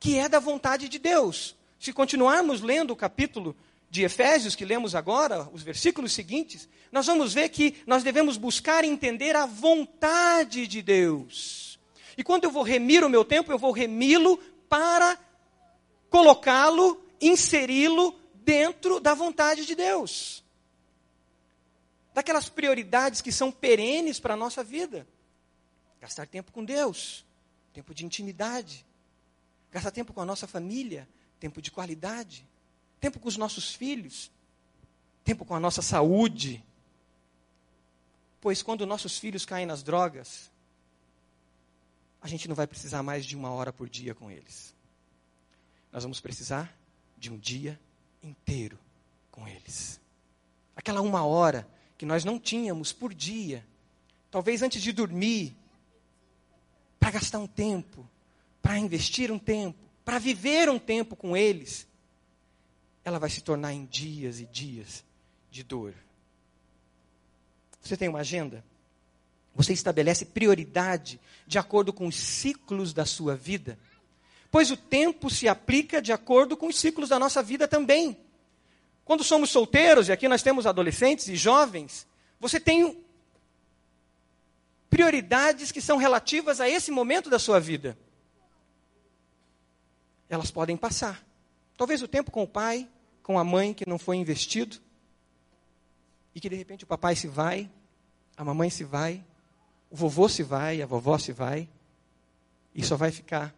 que 0.00 0.18
é 0.18 0.28
da 0.28 0.40
vontade 0.40 0.88
de 0.88 0.98
Deus. 0.98 1.54
Se 1.78 1.92
continuarmos 1.92 2.60
lendo 2.60 2.90
o 2.90 2.96
capítulo 2.96 3.56
de 3.88 4.02
Efésios 4.02 4.56
que 4.56 4.64
lemos 4.64 4.96
agora, 4.96 5.48
os 5.52 5.62
versículos 5.62 6.12
seguintes, 6.12 6.68
nós 6.90 7.06
vamos 7.06 7.32
ver 7.32 7.48
que 7.50 7.76
nós 7.86 8.02
devemos 8.02 8.36
buscar 8.36 8.82
entender 8.82 9.36
a 9.36 9.46
vontade 9.46 10.66
de 10.66 10.82
Deus. 10.82 11.75
E 12.16 12.24
quando 12.24 12.44
eu 12.44 12.50
vou 12.50 12.62
remir 12.62 13.04
o 13.04 13.08
meu 13.08 13.24
tempo, 13.24 13.52
eu 13.52 13.58
vou 13.58 13.72
remi-lo 13.72 14.38
para 14.68 15.18
colocá-lo, 16.08 17.04
inseri-lo 17.20 18.18
dentro 18.34 18.98
da 19.00 19.12
vontade 19.12 19.66
de 19.66 19.74
Deus. 19.74 20.42
Daquelas 22.14 22.48
prioridades 22.48 23.20
que 23.20 23.30
são 23.30 23.52
perenes 23.52 24.18
para 24.18 24.34
a 24.34 24.36
nossa 24.36 24.64
vida. 24.64 25.06
Gastar 26.00 26.26
tempo 26.26 26.52
com 26.52 26.64
Deus, 26.64 27.24
tempo 27.72 27.94
de 27.94 28.06
intimidade. 28.06 28.86
Gastar 29.70 29.90
tempo 29.90 30.14
com 30.14 30.20
a 30.20 30.24
nossa 30.24 30.46
família, 30.46 31.06
tempo 31.38 31.60
de 31.60 31.70
qualidade. 31.70 32.46
Tempo 33.00 33.20
com 33.20 33.28
os 33.28 33.36
nossos 33.36 33.74
filhos, 33.74 34.30
tempo 35.22 35.44
com 35.44 35.54
a 35.54 35.60
nossa 35.60 35.82
saúde. 35.82 36.64
Pois 38.40 38.62
quando 38.62 38.86
nossos 38.86 39.18
filhos 39.18 39.44
caem 39.44 39.66
nas 39.66 39.82
drogas, 39.82 40.50
a 42.26 42.28
gente 42.28 42.48
não 42.48 42.56
vai 42.56 42.66
precisar 42.66 43.04
mais 43.04 43.24
de 43.24 43.36
uma 43.36 43.50
hora 43.50 43.72
por 43.72 43.88
dia 43.88 44.12
com 44.12 44.28
eles. 44.28 44.74
Nós 45.92 46.02
vamos 46.02 46.20
precisar 46.20 46.76
de 47.16 47.32
um 47.32 47.38
dia 47.38 47.78
inteiro 48.20 48.76
com 49.30 49.46
eles. 49.46 50.00
Aquela 50.74 51.00
uma 51.02 51.24
hora 51.24 51.68
que 51.96 52.04
nós 52.04 52.24
não 52.24 52.36
tínhamos 52.36 52.92
por 52.92 53.14
dia, 53.14 53.64
talvez 54.28 54.60
antes 54.60 54.82
de 54.82 54.90
dormir, 54.90 55.56
para 56.98 57.12
gastar 57.12 57.38
um 57.38 57.46
tempo, 57.46 58.04
para 58.60 58.76
investir 58.76 59.30
um 59.30 59.38
tempo, 59.38 59.78
para 60.04 60.18
viver 60.18 60.68
um 60.68 60.80
tempo 60.80 61.14
com 61.14 61.36
eles, 61.36 61.86
ela 63.04 63.20
vai 63.20 63.30
se 63.30 63.40
tornar 63.40 63.72
em 63.72 63.86
dias 63.86 64.40
e 64.40 64.46
dias 64.46 65.04
de 65.48 65.62
dor. 65.62 65.94
Você 67.80 67.96
tem 67.96 68.08
uma 68.08 68.18
agenda? 68.18 68.64
Você 69.56 69.72
estabelece 69.72 70.26
prioridade 70.26 71.18
de 71.46 71.58
acordo 71.58 71.90
com 71.90 72.06
os 72.06 72.14
ciclos 72.14 72.92
da 72.92 73.06
sua 73.06 73.34
vida? 73.34 73.78
Pois 74.50 74.70
o 74.70 74.76
tempo 74.76 75.30
se 75.30 75.48
aplica 75.48 76.00
de 76.00 76.12
acordo 76.12 76.58
com 76.58 76.66
os 76.66 76.78
ciclos 76.78 77.08
da 77.08 77.18
nossa 77.18 77.42
vida 77.42 77.66
também. 77.66 78.18
Quando 79.02 79.24
somos 79.24 79.48
solteiros, 79.48 80.08
e 80.08 80.12
aqui 80.12 80.28
nós 80.28 80.42
temos 80.42 80.66
adolescentes 80.66 81.28
e 81.28 81.36
jovens, 81.36 82.06
você 82.38 82.60
tem 82.60 83.02
prioridades 84.90 85.72
que 85.72 85.80
são 85.80 85.96
relativas 85.96 86.60
a 86.60 86.68
esse 86.68 86.90
momento 86.90 87.30
da 87.30 87.38
sua 87.38 87.58
vida. 87.58 87.96
Elas 90.28 90.50
podem 90.50 90.76
passar. 90.76 91.24
Talvez 91.78 92.02
o 92.02 92.08
tempo 92.08 92.30
com 92.30 92.42
o 92.42 92.48
pai, 92.48 92.86
com 93.22 93.38
a 93.38 93.44
mãe 93.44 93.72
que 93.72 93.88
não 93.88 93.98
foi 93.98 94.16
investido, 94.16 94.76
e 96.34 96.40
que 96.40 96.50
de 96.50 96.56
repente 96.56 96.84
o 96.84 96.86
papai 96.86 97.16
se 97.16 97.26
vai, 97.26 97.70
a 98.36 98.44
mamãe 98.44 98.68
se 98.68 98.84
vai, 98.84 99.24
o 99.96 99.98
vovô 99.98 100.28
se 100.28 100.42
vai, 100.42 100.82
a 100.82 100.86
vovó 100.86 101.16
se 101.16 101.32
vai, 101.32 101.66
e 102.74 102.84
só 102.84 102.96
vai 102.96 103.10
ficar 103.10 103.54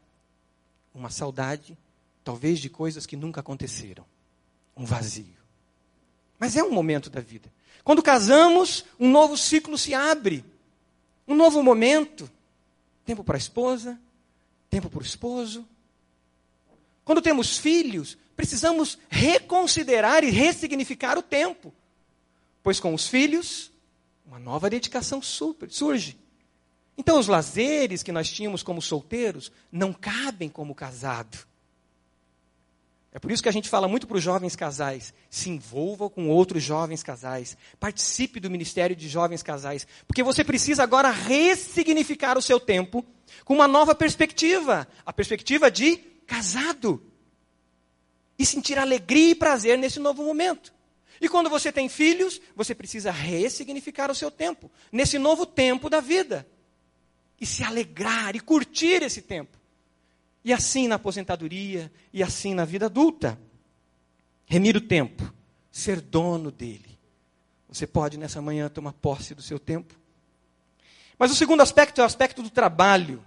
uma 0.94 1.10
saudade, 1.10 1.76
talvez 2.22 2.60
de 2.60 2.70
coisas 2.70 3.06
que 3.06 3.16
nunca 3.16 3.40
aconteceram, 3.40 4.04
um 4.76 4.84
vazio. 4.84 5.36
Mas 6.38 6.56
é 6.56 6.62
um 6.62 6.70
momento 6.70 7.10
da 7.10 7.20
vida. 7.20 7.52
Quando 7.82 8.04
casamos, 8.04 8.84
um 9.00 9.10
novo 9.10 9.36
ciclo 9.36 9.76
se 9.76 9.92
abre. 9.94 10.44
Um 11.26 11.34
novo 11.34 11.60
momento. 11.60 12.30
Tempo 13.04 13.24
para 13.24 13.36
a 13.36 13.38
esposa, 13.38 13.98
tempo 14.70 14.88
para 14.88 15.00
o 15.00 15.04
esposo. 15.04 15.66
Quando 17.04 17.20
temos 17.20 17.58
filhos, 17.58 18.16
precisamos 18.36 18.96
reconsiderar 19.08 20.22
e 20.22 20.30
ressignificar 20.30 21.18
o 21.18 21.22
tempo. 21.22 21.74
Pois 22.62 22.78
com 22.78 22.94
os 22.94 23.08
filhos, 23.08 23.72
uma 24.24 24.38
nova 24.38 24.70
dedicação 24.70 25.20
surge. 25.20 26.27
Então, 26.98 27.16
os 27.20 27.28
lazeres 27.28 28.02
que 28.02 28.10
nós 28.10 28.28
tínhamos 28.28 28.64
como 28.64 28.82
solteiros 28.82 29.52
não 29.70 29.92
cabem 29.92 30.48
como 30.48 30.74
casado. 30.74 31.38
É 33.12 33.20
por 33.20 33.30
isso 33.30 33.42
que 33.42 33.48
a 33.48 33.52
gente 33.52 33.68
fala 33.68 33.86
muito 33.86 34.06
para 34.06 34.16
os 34.16 34.22
jovens 34.22 34.56
casais: 34.56 35.14
se 35.30 35.48
envolva 35.48 36.10
com 36.10 36.28
outros 36.28 36.62
jovens 36.62 37.04
casais, 37.04 37.56
participe 37.78 38.40
do 38.40 38.50
ministério 38.50 38.96
de 38.96 39.08
jovens 39.08 39.44
casais, 39.44 39.86
porque 40.08 40.24
você 40.24 40.42
precisa 40.42 40.82
agora 40.82 41.08
ressignificar 41.10 42.36
o 42.36 42.42
seu 42.42 42.58
tempo 42.58 43.06
com 43.44 43.54
uma 43.54 43.68
nova 43.68 43.94
perspectiva 43.94 44.86
a 45.06 45.12
perspectiva 45.12 45.70
de 45.70 45.98
casado 46.26 47.00
e 48.36 48.44
sentir 48.44 48.76
alegria 48.76 49.30
e 49.30 49.34
prazer 49.36 49.78
nesse 49.78 50.00
novo 50.00 50.24
momento. 50.24 50.74
E 51.20 51.28
quando 51.28 51.48
você 51.48 51.70
tem 51.70 51.88
filhos, 51.88 52.40
você 52.54 52.74
precisa 52.74 53.10
ressignificar 53.12 54.10
o 54.10 54.14
seu 54.14 54.30
tempo 54.30 54.70
nesse 54.90 55.16
novo 55.16 55.46
tempo 55.46 55.88
da 55.88 56.00
vida 56.00 56.46
e 57.40 57.46
se 57.46 57.62
alegrar 57.62 58.34
e 58.34 58.40
curtir 58.40 59.02
esse 59.02 59.22
tempo. 59.22 59.56
E 60.44 60.52
assim 60.52 60.88
na 60.88 60.96
aposentadoria, 60.96 61.90
e 62.12 62.22
assim 62.22 62.54
na 62.54 62.64
vida 62.64 62.86
adulta. 62.86 63.38
Remir 64.46 64.76
o 64.76 64.80
tempo, 64.80 65.32
ser 65.70 66.00
dono 66.00 66.50
dele. 66.50 66.98
Você 67.68 67.86
pode 67.86 68.16
nessa 68.16 68.40
manhã 68.40 68.68
tomar 68.68 68.92
posse 68.94 69.34
do 69.34 69.42
seu 69.42 69.58
tempo. 69.58 69.94
Mas 71.18 71.30
o 71.30 71.34
segundo 71.34 71.60
aspecto 71.60 72.00
é 72.00 72.04
o 72.04 72.06
aspecto 72.06 72.42
do 72.42 72.48
trabalho. 72.48 73.22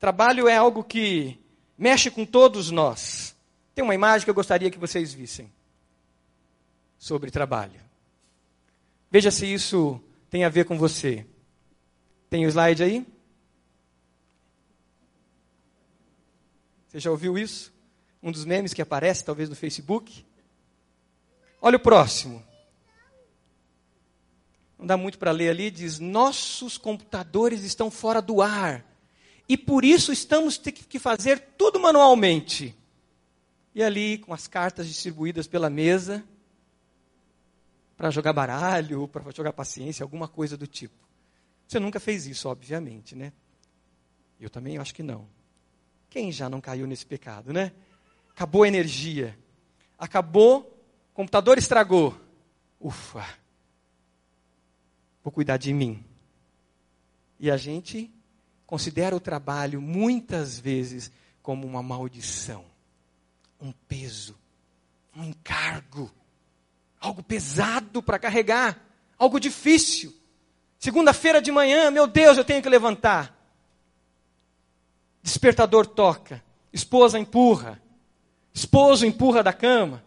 Trabalho 0.00 0.48
é 0.48 0.56
algo 0.56 0.82
que 0.82 1.38
mexe 1.76 2.10
com 2.10 2.24
todos 2.24 2.70
nós. 2.70 3.36
Tem 3.74 3.84
uma 3.84 3.94
imagem 3.94 4.24
que 4.24 4.30
eu 4.30 4.34
gostaria 4.34 4.70
que 4.70 4.78
vocês 4.78 5.12
vissem 5.12 5.52
sobre 6.98 7.30
trabalho. 7.30 7.80
Veja 9.10 9.30
se 9.30 9.46
isso 9.46 10.00
tem 10.30 10.44
a 10.44 10.48
ver 10.48 10.64
com 10.64 10.78
você. 10.78 11.26
Tem 12.30 12.44
o 12.44 12.48
slide 12.48 12.82
aí? 12.82 13.06
Você 16.86 17.00
já 17.00 17.10
ouviu 17.10 17.38
isso? 17.38 17.72
Um 18.22 18.32
dos 18.32 18.44
memes 18.44 18.74
que 18.74 18.82
aparece, 18.82 19.24
talvez, 19.24 19.48
no 19.48 19.56
Facebook. 19.56 20.24
Olha 21.60 21.76
o 21.76 21.80
próximo. 21.80 22.42
Não 24.78 24.86
dá 24.86 24.96
muito 24.96 25.18
para 25.18 25.30
ler 25.30 25.50
ali, 25.50 25.70
diz: 25.70 25.98
Nossos 25.98 26.78
computadores 26.78 27.62
estão 27.62 27.90
fora 27.90 28.20
do 28.20 28.42
ar. 28.42 28.84
E 29.48 29.56
por 29.56 29.84
isso 29.84 30.12
estamos 30.12 30.58
tendo 30.58 30.74
que 30.74 30.98
fazer 30.98 31.40
tudo 31.56 31.80
manualmente. 31.80 32.76
E 33.74 33.82
ali, 33.82 34.18
com 34.18 34.34
as 34.34 34.46
cartas 34.46 34.86
distribuídas 34.86 35.46
pela 35.46 35.70
mesa, 35.70 36.24
para 37.96 38.10
jogar 38.10 38.32
baralho, 38.32 39.08
para 39.08 39.30
jogar 39.32 39.52
paciência, 39.52 40.02
alguma 40.02 40.28
coisa 40.28 40.56
do 40.56 40.66
tipo. 40.66 41.07
Você 41.68 41.78
nunca 41.78 42.00
fez 42.00 42.26
isso, 42.26 42.48
obviamente, 42.48 43.14
né? 43.14 43.30
Eu 44.40 44.48
também 44.48 44.78
acho 44.78 44.94
que 44.94 45.02
não. 45.02 45.28
Quem 46.08 46.32
já 46.32 46.48
não 46.48 46.62
caiu 46.62 46.86
nesse 46.86 47.04
pecado, 47.04 47.52
né? 47.52 47.72
Acabou 48.30 48.62
a 48.62 48.68
energia. 48.68 49.38
Acabou, 49.98 50.82
computador 51.12 51.58
estragou. 51.58 52.18
Ufa. 52.80 53.28
Vou 55.22 55.30
cuidar 55.30 55.58
de 55.58 55.74
mim. 55.74 56.02
E 57.38 57.50
a 57.50 57.58
gente 57.58 58.10
considera 58.66 59.14
o 59.14 59.20
trabalho 59.20 59.82
muitas 59.82 60.58
vezes 60.58 61.12
como 61.42 61.66
uma 61.66 61.82
maldição, 61.82 62.64
um 63.60 63.72
peso, 63.72 64.38
um 65.14 65.24
encargo, 65.24 66.10
algo 66.98 67.22
pesado 67.22 68.02
para 68.02 68.18
carregar, 68.18 68.82
algo 69.18 69.38
difícil. 69.38 70.16
Segunda-feira 70.78 71.42
de 71.42 71.50
manhã, 71.50 71.90
meu 71.90 72.06
Deus, 72.06 72.38
eu 72.38 72.44
tenho 72.44 72.62
que 72.62 72.68
levantar. 72.68 73.36
Despertador 75.22 75.86
toca, 75.86 76.42
esposa 76.72 77.18
empurra, 77.18 77.82
esposo 78.54 79.04
empurra 79.04 79.42
da 79.42 79.52
cama, 79.52 80.04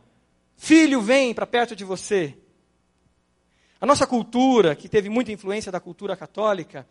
filho 0.55 1.01
vem 1.01 1.33
para 1.33 1.45
perto 1.45 1.75
de 1.75 1.83
você. 1.83 2.37
A 3.79 3.85
nossa 3.85 4.07
cultura, 4.07 4.75
que 4.75 4.87
teve 4.87 5.09
muita 5.09 5.31
influência 5.31 5.71
da 5.71 5.79
cultura 5.79 6.15
católica, 6.15 6.87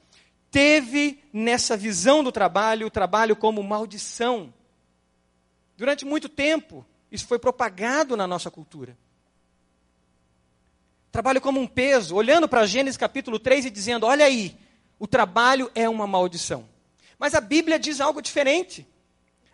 teve 0.51 1.23
nessa 1.33 1.77
visão 1.77 2.23
do 2.23 2.31
trabalho 2.31 2.87
o 2.87 2.91
trabalho 2.91 3.35
como 3.35 3.63
maldição. 3.63 4.53
Durante 5.77 6.05
muito 6.05 6.29
tempo, 6.29 6.85
isso 7.11 7.27
foi 7.27 7.39
propagado 7.39 8.17
na 8.17 8.27
nossa 8.27 8.51
cultura. 8.51 8.97
Trabalho 11.11 11.41
como 11.41 11.61
um 11.61 11.67
peso, 11.67 12.15
olhando 12.15 12.49
para 12.49 12.67
Gênesis 12.67 12.97
capítulo 12.97 13.39
3 13.39 13.67
e 13.67 13.71
dizendo: 13.71 14.07
olha 14.07 14.25
aí, 14.25 14.57
o 14.99 15.07
trabalho 15.07 15.71
é 15.75 15.89
uma 15.89 16.07
maldição. 16.07 16.69
Mas 17.19 17.35
a 17.35 17.41
Bíblia 17.41 17.79
diz 17.79 18.01
algo 18.01 18.23
diferente. 18.23 18.87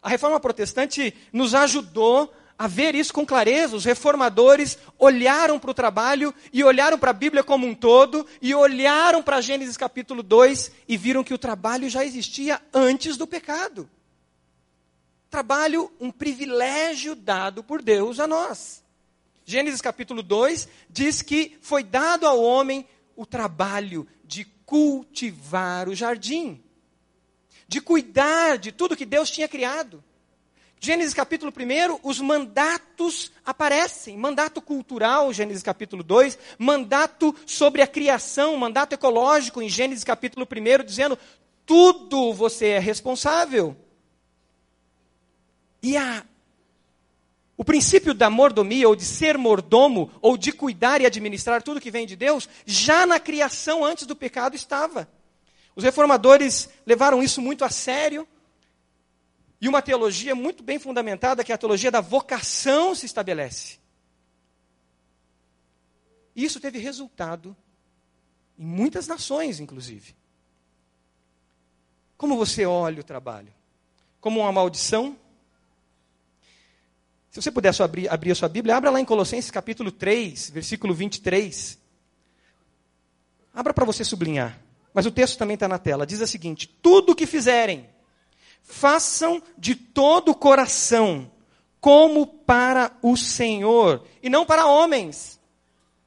A 0.03 0.09
reforma 0.09 0.39
protestante 0.39 1.15
nos 1.33 1.55
ajudou 1.55 2.33
a 2.59 2.67
ver 2.67 2.95
isso 2.95 3.13
com 3.13 3.27
clareza. 3.27 3.77
Os 3.77 3.85
reformadores 3.85 4.79
olharam 4.99 5.59
para 5.59 5.71
o 5.71 5.75
trabalho 5.75 6.35
e 6.53 6.63
olharam 6.63 6.99
para 6.99 7.11
a 7.11 7.15
Bíblia 7.15 7.43
como 7.43 7.67
um 7.67 7.75
todo 7.75 8.27
e 8.41 8.55
olharam 8.55 9.23
para 9.23 9.41
Gênesis 9.41 9.77
capítulo 9.77 10.23
2 10.23 10.71
e 10.87 10.97
viram 10.97 11.25
que 11.25 11.35
o 11.35 11.39
trabalho 11.39 11.89
já 11.89 12.05
existia 12.05 12.61
antes 12.73 13.17
do 13.17 13.27
pecado. 13.27 13.89
Trabalho, 15.29 15.93
um 16.01 16.11
privilégio 16.11 17.15
dado 17.15 17.65
por 17.65 17.83
Deus 17.83 18.21
a 18.21 18.27
nós. 18.27 18.83
Gênesis 19.49 19.81
capítulo 19.81 20.25
2 20.25 20.69
diz 20.91 21.23
que 21.23 21.57
foi 21.63 21.85
dado 21.85 22.27
ao 22.27 22.43
homem 22.43 22.85
o 23.15 23.25
trabalho 23.25 24.07
de 24.25 24.45
cultivar 24.67 25.89
o 25.89 25.95
jardim, 25.95 26.61
de 27.69 27.81
cuidar 27.81 28.59
de 28.59 28.73
tudo 28.73 28.97
que 28.97 29.07
Deus 29.07 29.31
tinha 29.31 29.47
criado. 29.47 30.03
Gênesis 30.81 31.15
capítulo 31.15 31.53
1, 31.53 32.01
os 32.03 32.21
mandatos 32.21 33.31
aparecem. 33.45 34.19
Mandato 34.19 34.61
cultural, 34.61 35.33
Gênesis 35.33 35.63
capítulo 35.63 36.03
2. 36.03 36.37
Mandato 36.59 37.35
sobre 37.47 37.83
a 37.83 37.87
criação, 37.87 38.57
mandato 38.57 38.95
ecológico, 38.95 39.63
em 39.63 39.69
Gênesis 39.69 40.05
capítulo 40.05 40.45
1, 40.45 40.85
dizendo: 40.85 41.17
tudo 41.65 42.33
você 42.33 42.67
é 42.67 42.79
responsável. 42.79 43.77
E 45.83 45.97
a, 45.97 46.25
o 47.57 47.65
princípio 47.65 48.13
da 48.13 48.29
mordomia, 48.29 48.89
ou 48.89 48.95
de 48.95 49.05
ser 49.05 49.39
mordomo, 49.39 50.11
ou 50.21 50.37
de 50.37 50.53
cuidar 50.53 51.01
e 51.01 51.07
administrar 51.07 51.63
tudo 51.63 51.81
que 51.81 51.91
vem 51.91 52.07
de 52.07 52.15
Deus, 52.15 52.49
já 52.67 53.07
na 53.07 53.19
criação, 53.19 53.85
antes 53.85 54.07
do 54.07 54.15
pecado, 54.15 54.55
estava. 54.55 55.09
Os 55.75 55.83
reformadores 55.83 56.69
levaram 56.85 57.23
isso 57.23 57.41
muito 57.41 57.65
a 57.65 57.71
sério 57.71 58.29
e 59.61 59.69
uma 59.69 59.81
teologia 59.81 60.35
muito 60.35 60.63
bem 60.63 60.79
fundamentada, 60.79 61.43
que 61.43 61.51
é 61.51 61.55
a 61.55 61.59
teologia 61.59 61.91
da 61.91 62.01
vocação, 62.01 62.95
se 62.95 63.07
estabelece. 63.07 63.79
Isso 66.35 66.61
teve 66.61 66.79
resultado 66.79 67.57
em 68.59 68.67
muitas 68.67 69.07
nações, 69.07 69.61
inclusive. 69.61 70.15
Como 72.19 72.37
você 72.37 72.67
olha 72.67 73.01
o 73.01 73.05
trabalho? 73.05 73.53
Como 74.21 74.41
uma 74.41 74.53
maldição? 74.53 75.19
Se 77.37 77.43
você 77.43 77.51
puder 77.51 77.71
abrir, 77.83 78.09
abrir 78.11 78.31
a 78.31 78.35
sua 78.35 78.49
Bíblia, 78.49 78.75
abra 78.75 78.89
lá 78.89 78.99
em 78.99 79.05
Colossenses 79.05 79.51
capítulo 79.51 79.93
3, 79.93 80.49
versículo 80.49 80.95
23. 80.95 81.79
Abra 83.53 83.75
para 83.75 83.85
você 83.85 84.03
sublinhar. 84.03 84.59
Mas 84.95 85.05
o 85.05 85.11
texto 85.11 85.37
também 85.37 85.53
está 85.53 85.69
na 85.69 85.79
tela. 85.79 86.07
Diz 86.07 86.19
o 86.23 86.27
seguinte: 86.27 86.67
Tudo 86.67 87.13
o 87.13 87.15
que 87.15 87.27
fizerem, 87.27 87.87
façam 88.63 89.43
de 89.59 89.75
todo 89.75 90.31
o 90.31 90.35
coração, 90.35 91.31
como 91.79 92.27
para 92.27 92.97
o 93.03 93.19
Senhor, 93.19 94.03
e 94.23 94.31
não 94.31 94.47
para 94.47 94.65
homens, 94.65 95.39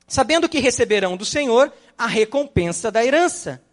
sabendo 0.07 0.49
que 0.49 0.57
receberão 0.57 1.15
do 1.15 1.25
Senhor 1.25 1.71
a 1.95 2.07
recompensa 2.07 2.89
da 2.89 3.05
herança. 3.05 3.63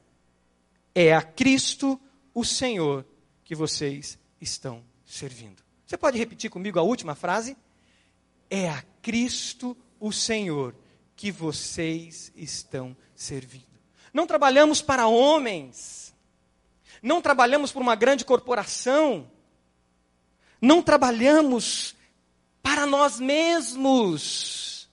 É 0.94 1.14
a 1.14 1.22
Cristo, 1.22 1.98
o 2.34 2.44
Senhor, 2.44 3.02
que 3.42 3.54
vocês 3.54 4.18
estão 4.42 4.84
servindo. 5.06 5.65
Você 5.86 5.96
pode 5.96 6.18
repetir 6.18 6.50
comigo 6.50 6.78
a 6.78 6.82
última 6.82 7.14
frase? 7.14 7.56
É 8.50 8.68
a 8.68 8.82
Cristo, 9.00 9.76
o 10.00 10.12
Senhor, 10.12 10.74
que 11.14 11.30
vocês 11.30 12.32
estão 12.36 12.96
servindo. 13.14 13.64
Não 14.12 14.26
trabalhamos 14.26 14.82
para 14.82 15.06
homens 15.06 16.06
não 17.02 17.20
trabalhamos 17.20 17.72
por 17.72 17.80
uma 17.82 17.94
grande 17.94 18.24
corporação. 18.24 19.30
Não 20.60 20.82
trabalhamos 20.82 21.94
para 22.62 22.86
nós 22.86 23.20
mesmos. 23.20 24.88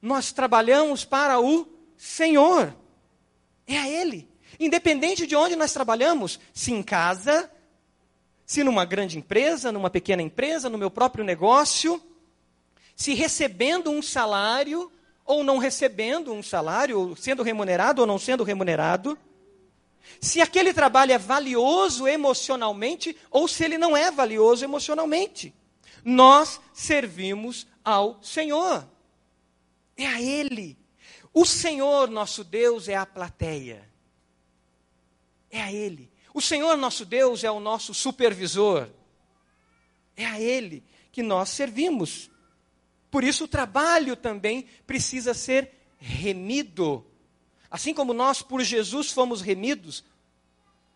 Nós 0.00 0.32
trabalhamos 0.32 1.04
para 1.04 1.40
o 1.40 1.68
Senhor. 1.96 2.74
É 3.66 3.76
a 3.76 3.88
Ele. 3.88 4.28
Independente 4.58 5.26
de 5.26 5.36
onde 5.36 5.54
nós 5.54 5.72
trabalhamos, 5.72 6.40
se 6.52 6.72
em 6.72 6.82
casa, 6.82 7.50
se 8.48 8.64
numa 8.64 8.86
grande 8.86 9.18
empresa, 9.18 9.70
numa 9.70 9.90
pequena 9.90 10.22
empresa, 10.22 10.70
no 10.70 10.78
meu 10.78 10.90
próprio 10.90 11.22
negócio, 11.22 12.02
se 12.96 13.12
recebendo 13.12 13.90
um 13.90 14.00
salário 14.00 14.90
ou 15.22 15.44
não 15.44 15.58
recebendo 15.58 16.32
um 16.32 16.42
salário, 16.42 17.14
sendo 17.14 17.42
remunerado 17.42 18.00
ou 18.00 18.06
não 18.06 18.18
sendo 18.18 18.42
remunerado, 18.44 19.18
se 20.18 20.40
aquele 20.40 20.72
trabalho 20.72 21.12
é 21.12 21.18
valioso 21.18 22.08
emocionalmente 22.08 23.14
ou 23.30 23.46
se 23.46 23.64
ele 23.64 23.76
não 23.76 23.94
é 23.94 24.10
valioso 24.10 24.64
emocionalmente. 24.64 25.52
Nós 26.02 26.58
servimos 26.72 27.66
ao 27.84 28.18
Senhor. 28.22 28.88
É 29.94 30.06
a 30.06 30.22
Ele. 30.22 30.78
O 31.34 31.44
Senhor 31.44 32.08
nosso 32.08 32.42
Deus 32.42 32.88
é 32.88 32.96
a 32.96 33.04
plateia. 33.04 33.86
É 35.50 35.60
a 35.60 35.70
Ele. 35.70 36.10
O 36.32 36.40
Senhor 36.40 36.76
nosso 36.76 37.04
Deus 37.04 37.44
é 37.44 37.50
o 37.50 37.60
nosso 37.60 37.92
supervisor. 37.94 38.88
É 40.16 40.26
a 40.26 40.40
Ele 40.40 40.84
que 41.12 41.22
nós 41.22 41.48
servimos. 41.50 42.30
Por 43.10 43.24
isso 43.24 43.44
o 43.44 43.48
trabalho 43.48 44.14
também 44.14 44.66
precisa 44.86 45.32
ser 45.34 45.72
remido 45.98 47.04
Assim 47.70 47.92
como 47.92 48.14
nós, 48.14 48.40
por 48.40 48.62
Jesus, 48.62 49.10
fomos 49.12 49.40
remidos, 49.40 50.04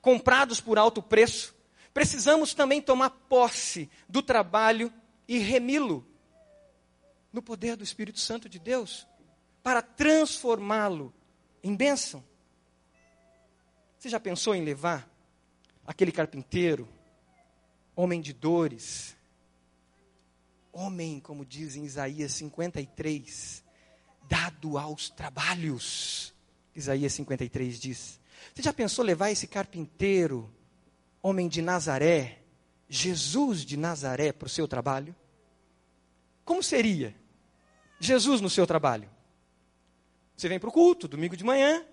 comprados 0.01 0.61
por 0.61 0.79
alto 0.79 1.03
preço, 1.03 1.55
precisamos 1.93 2.55
também 2.55 2.81
tomar 2.81 3.11
posse 3.11 3.91
do 4.09 4.23
trabalho 4.23 4.93
e 5.29 5.39
remi-lo 5.39 6.07
no 7.33 7.43
poder 7.43 7.77
do 7.77 7.85
Espírito 7.85 8.21
Santo 8.21 8.49
de 8.49 8.59
Deus, 8.59 9.07
para 9.63 9.83
transformá-lo 9.83 11.13
em 11.63 11.75
bênção. 11.75 12.25
Você 13.99 14.09
já 14.09 14.19
pensou 14.19 14.55
em 14.55 14.65
levar 14.65 15.09
aquele 15.87 16.13
carpinteiro, 16.13 16.89
homem 17.95 18.21
de 18.21 18.33
dores, 18.33 19.17
homem, 20.73 21.21
como 21.21 21.45
diz 21.45 21.77
em 21.77 21.85
Isaías 21.85 22.33
53, 22.33 23.63
dado 24.29 24.79
aos 24.79 25.11
trabalhos, 25.11 26.33
Isaías 26.75 27.13
53 27.13 27.79
diz. 27.79 28.21
Você 28.55 28.63
já 28.63 28.73
pensou 28.73 29.05
levar 29.05 29.31
esse 29.31 29.47
carpinteiro, 29.47 30.53
homem 31.23 31.49
de 31.49 31.61
Nazaré, 31.61 32.43
Jesus 32.89 33.65
de 33.65 33.77
Nazaré, 33.77 34.33
para 34.33 34.47
o 34.47 34.51
seu 34.51 34.67
trabalho? 34.67 35.15
Como 36.45 36.63
seria 36.63 37.15
Jesus 38.01 38.41
no 38.41 38.51
seu 38.51 38.67
trabalho? 38.67 39.09
Você 40.37 40.49
vem 40.49 40.59
para 40.59 40.69
o 40.69 40.73
culto, 40.73 41.07
domingo 41.07 41.37
de 41.37 41.45
manhã, 41.45 41.85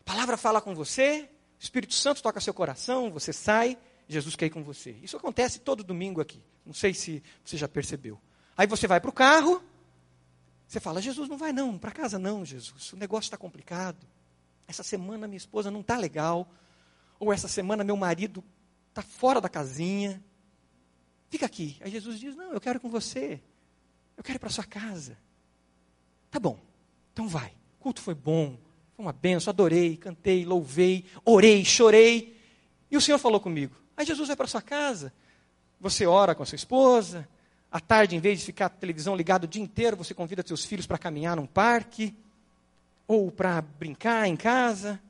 a 0.00 0.04
palavra 0.04 0.36
fala 0.36 0.60
com 0.60 0.74
você, 0.74 1.30
o 1.60 1.62
Espírito 1.62 1.94
Santo 1.94 2.22
toca 2.22 2.40
seu 2.40 2.52
coração, 2.52 3.10
você 3.10 3.32
sai, 3.32 3.78
Jesus 4.08 4.36
quer 4.36 4.46
ir 4.46 4.50
com 4.50 4.62
você. 4.62 4.92
Isso 5.02 5.16
acontece 5.16 5.58
todo 5.58 5.82
domingo 5.82 6.20
aqui. 6.20 6.42
Não 6.64 6.74
sei 6.74 6.94
se 6.94 7.22
você 7.44 7.56
já 7.56 7.68
percebeu. 7.68 8.20
Aí 8.56 8.66
você 8.66 8.86
vai 8.86 9.00
para 9.00 9.10
o 9.10 9.12
carro, 9.12 9.62
você 10.66 10.80
fala, 10.80 11.00
Jesus, 11.00 11.28
não 11.28 11.36
vai 11.36 11.52
não, 11.52 11.78
para 11.78 11.90
casa 11.90 12.18
não, 12.18 12.44
Jesus. 12.44 12.92
O 12.92 12.96
negócio 12.96 13.26
está 13.26 13.36
complicado. 13.36 14.06
Essa 14.66 14.82
semana 14.82 15.26
minha 15.26 15.36
esposa 15.36 15.70
não 15.70 15.80
está 15.80 15.96
legal. 15.96 16.48
Ou 17.18 17.32
essa 17.32 17.48
semana 17.48 17.84
meu 17.84 17.96
marido 17.96 18.42
está 18.88 19.02
fora 19.02 19.40
da 19.40 19.48
casinha. 19.48 20.22
Fica 21.28 21.46
aqui. 21.46 21.76
Aí 21.80 21.90
Jesus 21.90 22.18
diz: 22.18 22.34
Não, 22.34 22.52
eu 22.52 22.60
quero 22.60 22.78
ir 22.78 22.80
com 22.80 22.88
você. 22.88 23.40
Eu 24.16 24.22
quero 24.22 24.36
ir 24.36 24.40
para 24.40 24.50
sua 24.50 24.64
casa. 24.64 25.18
Tá 26.30 26.40
bom, 26.40 26.58
então 27.12 27.28
vai. 27.28 27.54
O 27.78 27.82
culto 27.82 28.00
foi 28.00 28.14
bom, 28.14 28.58
foi 28.96 29.04
uma 29.04 29.12
benção, 29.12 29.50
adorei, 29.50 29.96
cantei, 29.96 30.44
louvei, 30.44 31.04
orei, 31.24 31.64
chorei. 31.64 32.38
E 32.90 32.96
o 32.96 33.00
Senhor 33.00 33.18
falou 33.18 33.40
comigo. 33.40 33.74
Aí 33.96 34.06
Jesus 34.06 34.28
vai 34.28 34.36
para 34.36 34.46
sua 34.46 34.62
casa. 34.62 35.12
Você 35.80 36.06
ora 36.06 36.34
com 36.34 36.44
a 36.44 36.46
sua 36.46 36.54
esposa. 36.54 37.28
À 37.72 37.80
tarde, 37.80 38.14
em 38.14 38.20
vez 38.20 38.38
de 38.38 38.46
ficar 38.46 38.66
a 38.66 38.68
televisão 38.68 39.16
ligada 39.16 39.46
o 39.46 39.48
dia 39.48 39.60
inteiro, 39.62 39.96
você 39.96 40.14
convida 40.14 40.44
seus 40.46 40.64
filhos 40.64 40.86
para 40.86 40.96
caminhar 40.96 41.34
num 41.34 41.46
parque. 41.46 42.14
Ou 43.08 43.32
para 43.32 43.60
brincar 43.60 44.28
em 44.28 44.36
casa. 44.36 45.00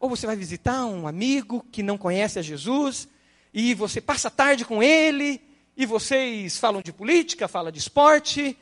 Ou 0.00 0.10
você 0.10 0.26
vai 0.26 0.34
visitar 0.34 0.84
um 0.86 1.06
amigo 1.06 1.64
que 1.70 1.84
não 1.84 1.96
conhece 1.96 2.36
a 2.36 2.42
Jesus. 2.42 3.08
E 3.54 3.74
você 3.74 4.00
passa 4.00 4.26
a 4.26 4.30
tarde 4.30 4.64
com 4.64 4.82
ele. 4.82 5.40
E 5.76 5.86
vocês 5.86 6.58
falam 6.58 6.82
de 6.82 6.92
política, 6.92 7.46
falam 7.46 7.70
de 7.70 7.78
esporte. 7.78 8.58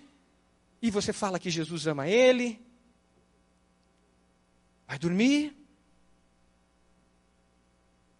E 0.83 0.91
você 0.91 1.11
fala 1.11 1.39
que 1.39 1.49
Jesus 1.49 1.87
ama 1.87 2.07
ele. 2.07 2.61
Vai 4.89 4.99
dormir. 4.99 5.55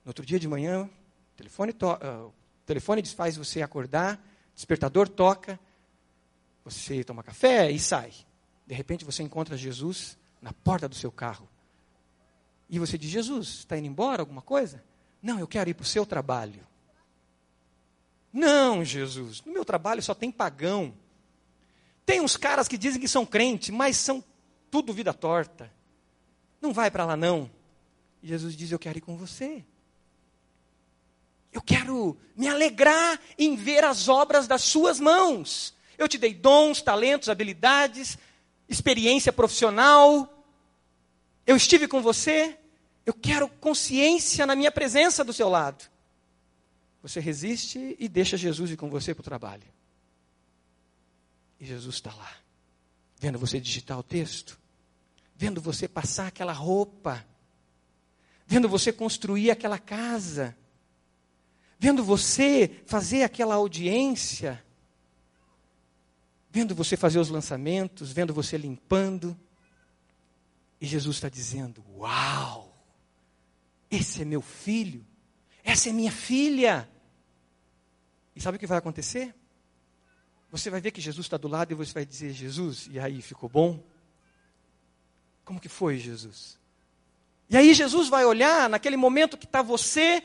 No 0.05 0.11
outro 0.11 0.25
dia 0.25 0.39
de 0.39 0.47
manhã, 0.47 0.85
o 0.85 1.37
telefone, 1.37 1.73
uh, 1.73 2.27
o 2.27 2.35
telefone 2.67 3.05
faz 3.07 3.37
você 3.37 3.63
acordar, 3.63 4.23
despertador 4.55 5.09
toca, 5.09 5.59
você 6.63 7.03
toma 7.03 7.23
café 7.23 7.71
e 7.71 7.79
sai. 7.79 8.13
De 8.67 8.75
repente 8.75 9.03
você 9.03 9.23
encontra 9.23 9.57
Jesus 9.57 10.19
na 10.43 10.53
porta 10.53 10.87
do 10.87 10.95
seu 10.95 11.11
carro. 11.11 11.49
E 12.69 12.79
você 12.79 12.99
diz: 12.99 13.11
Jesus, 13.11 13.49
está 13.61 13.79
indo 13.79 13.87
embora 13.87 14.21
alguma 14.21 14.43
coisa? 14.43 14.85
Não, 15.23 15.41
eu 15.41 15.49
quero 15.49 15.71
ir 15.71 15.75
para 15.75 15.85
o 15.85 15.87
seu 15.87 16.05
trabalho. 16.05 16.67
Não, 18.31 18.85
Jesus, 18.85 19.43
no 19.43 19.53
meu 19.55 19.65
trabalho 19.65 20.03
só 20.03 20.15
tem 20.15 20.31
pagão. 20.31 20.93
Tem 22.05 22.21
uns 22.21 22.37
caras 22.37 22.69
que 22.69 22.77
dizem 22.77 23.01
que 23.01 23.09
são 23.09 23.25
crentes, 23.25 23.71
mas 23.71 23.97
são 23.97 24.23
tudo 24.71 24.93
vida 24.93 25.15
torta. 25.15 25.78
Não 26.61 26.73
vai 26.73 26.91
para 26.91 27.05
lá 27.05 27.17
não. 27.17 27.51
E 28.23 28.29
Jesus 28.29 28.57
diz: 28.57 28.71
Eu 28.71 28.79
quero 28.79 28.99
ir 28.99 29.03
com 29.03 29.17
você. 29.17 29.65
Eu 31.53 31.63
quero 31.63 32.17
me 32.37 32.47
alegrar 32.47 33.21
em 33.39 33.57
ver 33.57 33.85
as 33.85 34.09
obras 34.09 34.47
das 34.47 34.63
suas 34.63 35.01
mãos. 35.01 35.75
Eu 35.97 36.07
te 36.07 36.19
dei 36.19 36.35
dons, 36.35 36.83
talentos, 36.83 37.29
habilidades, 37.29 38.19
experiência 38.69 39.33
profissional. 39.33 40.45
Eu 41.47 41.57
estive 41.57 41.89
com 41.89 42.03
você. 42.03 42.59
Eu 43.05 43.15
quero 43.15 43.49
consciência 43.49 44.47
na 44.47 44.55
minha 44.55 44.71
presença 44.71 45.25
do 45.25 45.33
seu 45.33 45.49
lado. 45.49 45.89
Você 47.03 47.21
resiste 47.21 47.97
e 47.99 48.09
deixa 48.09 48.37
Jesus 48.37 48.71
ir 48.71 48.77
com 48.77 48.91
você 48.91 49.15
para 49.15 49.23
o 49.23 49.25
trabalho. 49.25 49.67
E 51.59 51.65
Jesus 51.65 51.97
está 51.97 52.13
lá, 52.15 52.37
vendo 53.19 53.39
você 53.39 53.59
digitar 53.59 53.99
o 53.99 54.03
texto, 54.03 54.59
vendo 55.39 55.61
você 55.61 55.87
passar 55.87 56.27
aquela 56.27 56.53
roupa, 56.53 57.25
vendo 58.45 58.69
você 58.69 58.93
construir 58.93 59.53
aquela 59.53 59.79
casa, 59.79 60.59
vendo 61.79 62.03
você 62.03 62.83
fazer 62.87 63.23
aquela 63.23 63.55
audiência, 63.55 64.63
vendo 66.51 66.75
você 66.75 66.97
fazer 66.97 67.21
os 67.21 67.29
lançamentos, 67.29 68.11
vendo 68.11 68.35
você 68.35 68.57
limpando. 68.57 69.39
E 70.81 70.87
Jesus 70.87 71.19
está 71.19 71.29
dizendo: 71.29 71.85
Uau, 71.97 72.77
esse 73.89 74.23
é 74.23 74.25
meu 74.25 74.43
filho, 74.43 75.07
essa 75.63 75.89
é 75.89 75.93
minha 75.93 76.11
filha. 76.11 76.91
E 78.35 78.41
sabe 78.41 78.57
o 78.57 78.59
que 78.61 78.67
vai 78.67 78.79
acontecer? 78.79 79.33
Você 80.51 80.69
vai 80.69 80.81
ver 80.81 80.91
que 80.91 81.01
Jesus 81.01 81.27
está 81.27 81.37
do 81.37 81.47
lado 81.47 81.71
e 81.71 81.77
você 81.77 81.93
vai 81.93 82.05
dizer: 82.05 82.33
Jesus, 82.33 82.89
e 82.91 82.99
aí, 82.99 83.23
ficou 83.23 83.49
bom? 83.49 83.81
Como 85.49 85.59
que 85.59 85.69
foi, 85.71 85.97
Jesus? 85.97 86.59
E 87.49 87.57
aí 87.57 87.73
Jesus 87.73 88.11
vai 88.11 88.23
olhar 88.27 88.69
naquele 88.69 88.99
momento 88.99 89.39
que 89.39 89.47
está 89.47 89.63
você 89.63 90.23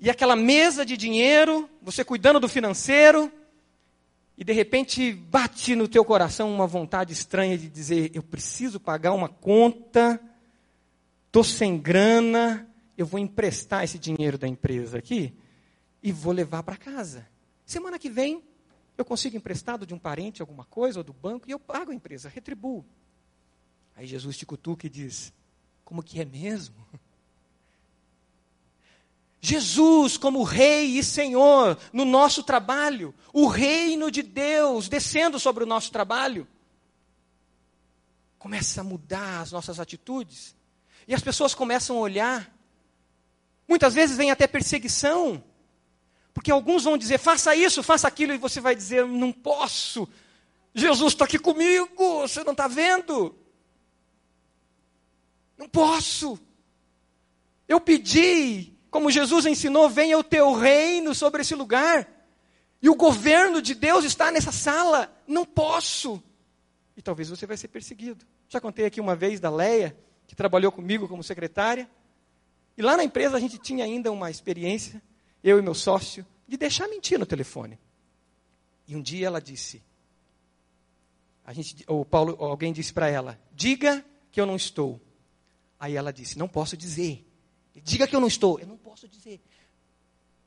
e 0.00 0.10
aquela 0.10 0.34
mesa 0.34 0.84
de 0.84 0.96
dinheiro, 0.96 1.70
você 1.80 2.04
cuidando 2.04 2.40
do 2.40 2.48
financeiro, 2.48 3.30
e 4.36 4.42
de 4.42 4.52
repente 4.52 5.12
bate 5.12 5.76
no 5.76 5.86
teu 5.86 6.04
coração 6.04 6.52
uma 6.52 6.66
vontade 6.66 7.12
estranha 7.12 7.56
de 7.56 7.68
dizer: 7.68 8.10
eu 8.12 8.20
preciso 8.24 8.80
pagar 8.80 9.12
uma 9.12 9.28
conta, 9.28 10.20
estou 11.28 11.44
sem 11.44 11.78
grana, 11.78 12.68
eu 12.98 13.06
vou 13.06 13.20
emprestar 13.20 13.84
esse 13.84 13.96
dinheiro 13.96 14.36
da 14.36 14.48
empresa 14.48 14.98
aqui 14.98 15.32
e 16.02 16.10
vou 16.10 16.32
levar 16.32 16.64
para 16.64 16.76
casa. 16.76 17.28
Semana 17.64 17.96
que 17.96 18.10
vem 18.10 18.42
eu 18.98 19.04
consigo 19.04 19.36
emprestado 19.36 19.86
de 19.86 19.94
um 19.94 20.00
parente 20.00 20.42
alguma 20.42 20.64
coisa 20.64 20.98
ou 20.98 21.04
do 21.04 21.12
banco 21.12 21.48
e 21.48 21.52
eu 21.52 21.60
pago 21.60 21.92
a 21.92 21.94
empresa, 21.94 22.28
retribuo. 22.28 22.84
Aí 23.96 24.06
Jesus 24.06 24.36
te 24.36 24.44
cutuca 24.44 24.86
e 24.86 24.90
diz: 24.90 25.32
Como 25.84 26.02
que 26.02 26.20
é 26.20 26.24
mesmo? 26.24 26.74
Jesus, 29.40 30.16
como 30.16 30.42
Rei 30.42 30.98
e 30.98 31.04
Senhor 31.04 31.78
no 31.92 32.06
nosso 32.06 32.42
trabalho, 32.42 33.14
o 33.30 33.46
reino 33.46 34.10
de 34.10 34.22
Deus 34.22 34.88
descendo 34.88 35.38
sobre 35.38 35.62
o 35.64 35.66
nosso 35.66 35.92
trabalho, 35.92 36.48
começa 38.38 38.80
a 38.80 38.84
mudar 38.84 39.42
as 39.42 39.52
nossas 39.52 39.78
atitudes, 39.78 40.56
e 41.06 41.14
as 41.14 41.20
pessoas 41.20 41.54
começam 41.54 41.98
a 41.98 42.00
olhar. 42.00 42.54
Muitas 43.68 43.92
vezes 43.92 44.16
vem 44.16 44.30
até 44.30 44.46
perseguição, 44.46 45.44
porque 46.32 46.50
alguns 46.50 46.84
vão 46.84 46.96
dizer, 46.96 47.18
faça 47.18 47.54
isso, 47.54 47.82
faça 47.82 48.08
aquilo, 48.08 48.32
e 48.32 48.38
você 48.38 48.60
vai 48.60 48.74
dizer, 48.74 49.06
não 49.06 49.30
posso. 49.30 50.08
Jesus 50.74 51.12
está 51.12 51.26
aqui 51.26 51.38
comigo, 51.38 52.20
você 52.20 52.42
não 52.42 52.52
está 52.52 52.66
vendo? 52.66 53.34
Não 55.56 55.68
posso. 55.68 56.38
Eu 57.68 57.80
pedi, 57.80 58.72
como 58.90 59.10
Jesus 59.10 59.46
ensinou, 59.46 59.88
venha 59.88 60.18
o 60.18 60.24
teu 60.24 60.52
reino 60.52 61.14
sobre 61.14 61.42
esse 61.42 61.54
lugar. 61.54 62.08
E 62.82 62.88
o 62.88 62.94
governo 62.94 63.62
de 63.62 63.74
Deus 63.74 64.04
está 64.04 64.30
nessa 64.30 64.52
sala. 64.52 65.10
Não 65.26 65.44
posso. 65.44 66.22
E 66.96 67.02
talvez 67.02 67.28
você 67.28 67.46
vai 67.46 67.56
ser 67.56 67.68
perseguido. 67.68 68.24
Já 68.48 68.60
contei 68.60 68.84
aqui 68.84 69.00
uma 69.00 69.16
vez 69.16 69.40
da 69.40 69.50
Leia, 69.50 69.96
que 70.26 70.36
trabalhou 70.36 70.70
comigo 70.70 71.08
como 71.08 71.24
secretária. 71.24 71.88
E 72.76 72.82
lá 72.82 72.96
na 72.96 73.04
empresa 73.04 73.36
a 73.36 73.40
gente 73.40 73.58
tinha 73.58 73.84
ainda 73.84 74.12
uma 74.12 74.30
experiência, 74.30 75.02
eu 75.42 75.58
e 75.58 75.62
meu 75.62 75.74
sócio, 75.74 76.26
de 76.46 76.56
deixar 76.56 76.88
mentir 76.88 77.18
no 77.18 77.26
telefone. 77.26 77.78
E 78.86 78.94
um 78.94 79.02
dia 79.02 79.26
ela 79.26 79.40
disse, 79.40 79.82
a 81.44 81.52
gente, 81.52 81.84
ou 81.86 82.04
Paulo, 82.04 82.36
ou 82.38 82.48
alguém 82.48 82.72
disse 82.72 82.92
para 82.92 83.08
ela, 83.08 83.38
diga 83.52 84.04
que 84.30 84.40
eu 84.40 84.46
não 84.46 84.56
estou. 84.56 85.00
Aí 85.84 85.96
ela 85.96 86.10
disse: 86.10 86.38
Não 86.38 86.48
posso 86.48 86.78
dizer. 86.78 87.30
Diga 87.82 88.06
que 88.06 88.16
eu 88.16 88.20
não 88.20 88.28
estou. 88.28 88.58
Eu 88.58 88.66
não 88.66 88.78
posso 88.78 89.06
dizer. 89.06 89.38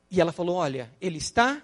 E 0.10 0.19
ela 0.19 0.32
falou: 0.32 0.56
Olha, 0.56 0.91
ele 1.00 1.19
está, 1.19 1.62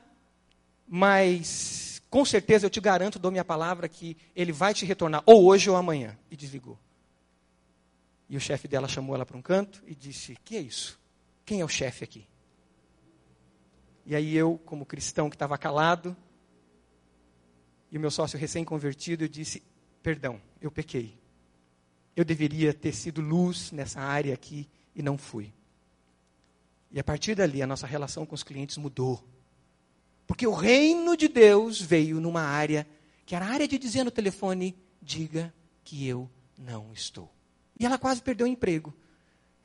mas 0.87 1.99
com 2.07 2.23
certeza 2.23 2.67
eu 2.67 2.69
te 2.69 2.79
garanto, 2.79 3.17
dou 3.17 3.31
minha 3.31 3.43
palavra, 3.43 3.89
que 3.89 4.15
ele 4.35 4.51
vai 4.51 4.75
te 4.75 4.85
retornar, 4.85 5.23
ou 5.25 5.45
hoje 5.45 5.71
ou 5.71 5.75
amanhã. 5.75 6.15
E 6.29 6.37
desligou. 6.37 6.77
E 8.29 8.37
o 8.37 8.39
chefe 8.39 8.67
dela 8.67 8.87
chamou 8.87 9.15
ela 9.15 9.25
para 9.25 9.37
um 9.37 9.41
canto 9.41 9.83
e 9.87 9.95
disse: 9.95 10.37
Que 10.45 10.55
é 10.55 10.61
isso? 10.61 10.99
Quem 11.43 11.61
é 11.61 11.65
o 11.65 11.67
chefe 11.67 12.03
aqui? 12.03 12.27
E 14.05 14.15
aí 14.15 14.37
eu, 14.37 14.61
como 14.67 14.85
cristão 14.85 15.31
que 15.31 15.35
estava 15.35 15.57
calado, 15.57 16.15
e 17.91 17.97
o 17.97 17.99
meu 17.99 18.11
sócio 18.11 18.37
recém-convertido, 18.37 19.23
eu 19.23 19.27
disse: 19.27 19.63
Perdão, 20.03 20.39
eu 20.61 20.69
pequei. 20.69 21.22
Eu 22.15 22.23
deveria 22.23 22.73
ter 22.73 22.93
sido 22.93 23.21
luz 23.21 23.71
nessa 23.71 23.99
área 23.99 24.33
aqui 24.33 24.67
e 24.95 25.01
não 25.01 25.17
fui. 25.17 25.51
E 26.91 26.99
a 26.99 27.03
partir 27.03 27.33
dali 27.35 27.61
a 27.61 27.67
nossa 27.67 27.87
relação 27.87 28.25
com 28.25 28.35
os 28.35 28.43
clientes 28.43 28.77
mudou. 28.77 29.23
Porque 30.27 30.45
o 30.45 30.53
reino 30.53 31.17
de 31.17 31.27
Deus 31.27 31.81
veio 31.81 32.21
numa 32.21 32.41
área 32.41 32.87
que 33.25 33.35
era 33.35 33.45
a 33.45 33.49
área 33.49 33.67
de 33.67 33.77
dizer 33.79 34.03
no 34.03 34.11
telefone: 34.11 34.75
diga 35.01 35.53
que 35.83 36.07
eu 36.07 36.29
não 36.57 36.93
estou. 36.93 37.31
E 37.79 37.85
ela 37.85 37.97
quase 37.97 38.21
perdeu 38.21 38.45
o 38.45 38.49
emprego. 38.49 38.93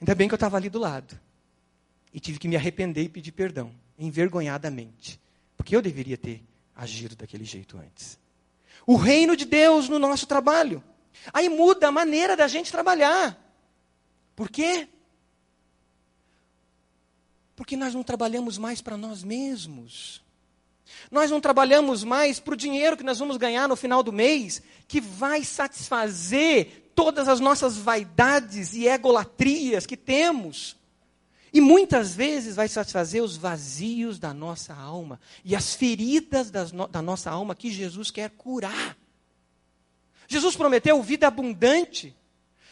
Ainda 0.01 0.15
bem 0.15 0.29
que 0.29 0.35
eu 0.35 0.37
estava 0.37 0.57
ali 0.57 0.71
do 0.71 0.79
lado. 0.79 1.19
E 2.13 2.19
tive 2.19 2.39
que 2.39 2.49
me 2.49 2.57
arrepender 2.57 3.03
e 3.03 3.09
pedir 3.09 3.33
perdão, 3.33 3.73
envergonhadamente. 3.99 5.21
Porque 5.57 5.77
eu 5.77 5.83
deveria 5.83 6.17
ter 6.17 6.43
agido 6.75 7.15
daquele 7.15 7.45
jeito 7.45 7.77
antes. 7.77 8.19
O 8.87 8.97
reino 8.97 9.37
de 9.37 9.45
Deus 9.45 9.89
no 9.89 9.99
nosso 9.99 10.27
trabalho. 10.27 10.83
Aí 11.33 11.49
muda 11.49 11.89
a 11.89 11.93
maneira 11.93 12.37
da 12.37 12.49
gente 12.49 12.73
trabalhar. 12.73 13.37
Por 14.35 14.49
quê? 14.49 14.89
Porque 17.57 17.77
nós 17.77 17.95
não 17.95 18.03
trabalhamos 18.03 18.57
mais 18.57 18.81
para 18.81 18.97
nós 18.97 19.23
mesmos. 19.25 20.23
Nós 21.11 21.31
não 21.31 21.41
trabalhamos 21.41 22.05
mais 22.05 22.39
para 22.41 22.55
o 22.55 22.57
dinheiro 22.57 22.97
que 22.97 23.03
nós 23.03 23.19
vamos 23.19 23.37
ganhar 23.37 23.69
no 23.69 23.77
final 23.77 24.03
do 24.03 24.13
mês, 24.13 24.63
que 24.87 25.01
vai 25.01 25.45
satisfazer 25.45 26.91
todas 26.95 27.29
as 27.29 27.41
nossas 27.41 27.77
vaidades 27.77 28.75
e 28.75 28.89
egolatrias 28.89 29.87
que 29.87 29.97
temos. 29.97 30.77
E 31.53 31.61
muitas 31.61 32.15
vezes 32.15 32.57
vai 32.57 32.69
satisfazer 32.69 33.23
os 33.23 33.37
vazios 33.37 34.19
da 34.19 34.35
nossa 34.35 34.75
alma 34.75 35.19
e 35.45 35.57
as 35.57 35.75
feridas 35.75 36.73
no, 36.73 36.87
da 36.87 37.01
nossa 37.01 37.31
alma 37.31 37.55
que 37.55 37.71
Jesus 37.71 38.11
quer 38.11 38.31
curar. 38.31 38.98
Jesus 40.29 40.55
prometeu 40.55 41.03
vida 41.03 41.27
abundante. 41.27 42.15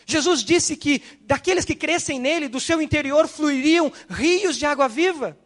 Jesus 0.05 0.45
disse 0.45 0.77
que 0.77 1.03
daqueles 1.23 1.65
que 1.65 1.75
crescem 1.75 2.21
nele, 2.21 2.47
do 2.49 2.61
seu 2.61 2.81
interior 2.81 3.27
fluiriam 3.27 3.91
rios 4.09 4.57
de 4.57 4.67
água 4.67 4.87
viva. 4.89 5.37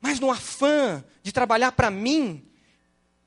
Mas 0.00 0.20
no 0.20 0.30
afã 0.30 1.04
de 1.22 1.32
trabalhar 1.32 1.72
para 1.72 1.90
mim, 1.90 2.48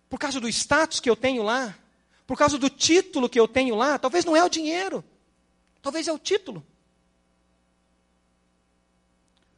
por 0.10 0.18
causa 0.18 0.40
do 0.40 0.48
status 0.48 1.02
que 1.02 1.10
eu 1.10 1.16
tenho 1.16 1.44
lá, 1.44 1.78
por 2.26 2.38
causa 2.38 2.58
do 2.58 2.70
título 2.70 3.30
que 3.30 3.40
eu 3.40 3.48
tenho 3.48 3.76
lá, 3.76 4.00
talvez 4.00 4.24
não 4.24 4.36
é 4.36 4.44
o 4.44 4.50
dinheiro, 4.50 5.04
talvez 5.82 6.08
é 6.08 6.14
o 6.14 6.18
título. 6.18 6.66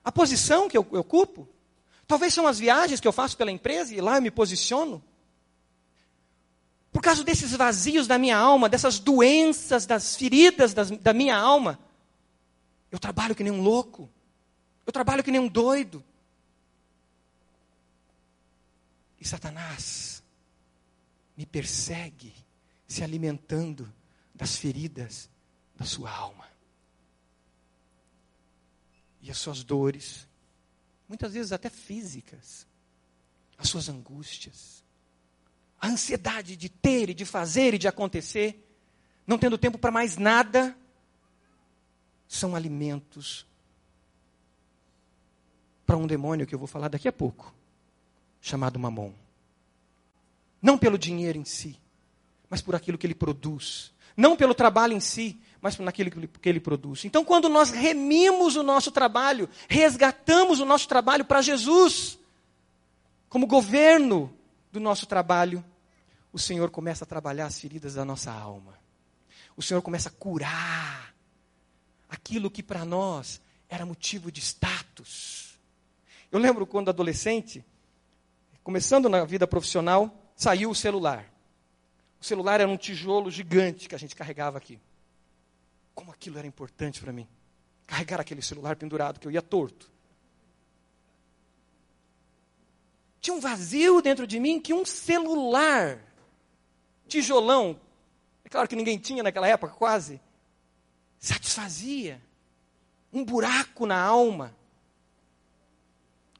A 0.04 0.12
posição 0.12 0.67
que 0.67 0.78
eu, 0.78 0.86
eu 0.91 1.02
ocupo, 1.02 1.48
talvez 2.08 2.34
são 2.34 2.48
as 2.48 2.58
viagens 2.58 3.00
que 3.00 3.08
eu 3.08 3.13
faço 3.13 3.38
pela 3.38 3.52
empresa 3.52 3.93
e 3.93 4.02
lá 4.02 4.17
eu 4.17 4.22
me 4.22 4.32
posiciono. 4.32 5.04
Por 6.97 7.03
causa 7.03 7.23
desses 7.23 7.51
vazios 7.51 8.07
da 8.07 8.17
minha 8.17 8.36
alma, 8.36 8.67
dessas 8.67 8.97
doenças, 8.97 9.86
das 9.86 10.15
feridas 10.15 10.73
das, 10.73 10.89
da 10.89 11.13
minha 11.13 11.38
alma, 11.38 11.79
eu 12.91 12.97
trabalho 12.97 13.36
que 13.36 13.43
nem 13.43 13.53
um 13.53 13.62
louco. 13.62 14.10
Eu 14.83 14.91
trabalho 14.91 15.23
que 15.23 15.29
nem 15.29 15.39
um 15.39 15.47
doido. 15.47 16.03
E 19.19 19.27
Satanás 19.27 20.23
me 21.38 21.45
persegue, 21.45 22.33
se 22.88 23.03
alimentando 23.03 23.93
das 24.33 24.55
feridas 24.55 25.29
da 25.75 25.86
sua 25.86 26.10
alma. 26.10 26.47
E 29.21 29.29
as 29.29 29.38
suas 29.38 29.63
dores, 29.63 30.27
muitas 31.07 31.33
vezes 31.33 31.51
até 31.51 31.69
físicas, 31.69 32.65
as 33.55 33.69
suas 33.69 33.88
angústias, 33.88 34.83
a 35.79 35.87
ansiedade 35.87 36.55
de 36.55 36.69
ter 36.69 37.09
e 37.09 37.13
de 37.13 37.25
fazer 37.25 37.73
e 37.73 37.77
de 37.77 37.87
acontecer, 37.87 38.63
não 39.25 39.37
tendo 39.37 39.57
tempo 39.57 39.77
para 39.77 39.91
mais 39.91 40.17
nada, 40.17 40.75
são 42.27 42.55
alimentos 42.55 43.45
para 45.85 45.97
um 45.97 46.07
demônio 46.07 46.45
que 46.45 46.53
eu 46.53 46.59
vou 46.59 46.67
falar 46.67 46.89
daqui 46.89 47.07
a 47.07 47.13
pouco, 47.13 47.53
chamado 48.41 48.77
Mamon. 48.77 49.13
Não 50.61 50.77
pelo 50.77 50.97
dinheiro 50.97 51.37
em 51.37 51.45
si, 51.45 51.79
mas 52.49 52.61
por 52.61 52.75
aquilo 52.75 52.97
que 52.97 53.07
ele 53.07 53.15
produz. 53.15 53.93
Não 54.15 54.35
pelo 54.35 54.55
trabalho 54.55 54.93
em 54.93 54.99
si, 54.99 55.39
mas 55.61 55.77
naquilo 55.77 56.09
que 56.09 56.17
ele, 56.17 56.27
que 56.27 56.49
ele 56.49 56.59
produz. 56.59 57.05
Então, 57.05 57.23
quando 57.23 57.47
nós 57.47 57.71
remimos 57.71 58.55
o 58.55 58.63
nosso 58.63 58.91
trabalho, 58.91 59.49
resgatamos 59.69 60.59
o 60.59 60.65
nosso 60.65 60.87
trabalho 60.87 61.23
para 61.23 61.41
Jesus, 61.41 62.17
como 63.29 63.45
governo 63.45 64.37
do 64.77 64.83
nosso 64.83 65.05
trabalho, 65.05 65.63
o 66.31 66.39
Senhor 66.39 66.69
começa 66.69 67.03
a 67.03 67.07
trabalhar 67.07 67.47
as 67.47 67.59
feridas 67.59 67.95
da 67.95 68.05
nossa 68.05 68.31
alma. 68.31 68.77
O 69.55 69.61
Senhor 69.61 69.81
começa 69.81 70.09
a 70.09 70.11
curar 70.11 71.15
aquilo 72.07 72.51
que 72.51 72.61
para 72.61 72.85
nós 72.85 73.41
era 73.67 73.85
motivo 73.85 74.31
de 74.31 74.39
status. 74.39 75.57
Eu 76.31 76.39
lembro 76.39 76.65
quando 76.67 76.89
adolescente, 76.89 77.65
começando 78.63 79.09
na 79.09 79.25
vida 79.25 79.47
profissional, 79.47 80.31
saiu 80.35 80.69
o 80.69 80.75
celular. 80.75 81.25
O 82.21 82.23
celular 82.23 82.61
era 82.61 82.69
um 82.69 82.77
tijolo 82.77 83.31
gigante 83.31 83.89
que 83.89 83.95
a 83.95 83.99
gente 83.99 84.15
carregava 84.15 84.57
aqui. 84.57 84.79
Como 85.95 86.11
aquilo 86.11 86.37
era 86.37 86.47
importante 86.47 87.01
para 87.01 87.11
mim. 87.11 87.27
Carregar 87.87 88.19
aquele 88.19 88.41
celular 88.41 88.75
pendurado, 88.75 89.19
que 89.19 89.27
eu 89.27 89.31
ia 89.31 89.41
torto. 89.41 89.91
Tinha 93.27 93.35
um 93.35 93.41
vazio 93.41 94.01
dentro 94.01 94.25
de 94.25 94.39
mim 94.39 94.57
que 94.57 94.73
um 94.73 94.85
celular, 94.85 95.99
tijolão, 97.09 97.77
é 98.45 98.47
claro 98.47 98.69
que 98.69 98.75
ninguém 98.77 98.97
tinha 98.97 99.21
naquela 99.21 99.49
época, 99.49 99.73
quase, 99.73 100.21
satisfazia. 101.19 102.21
Um 103.11 103.25
buraco 103.25 103.85
na 103.85 104.01
alma. 104.01 104.55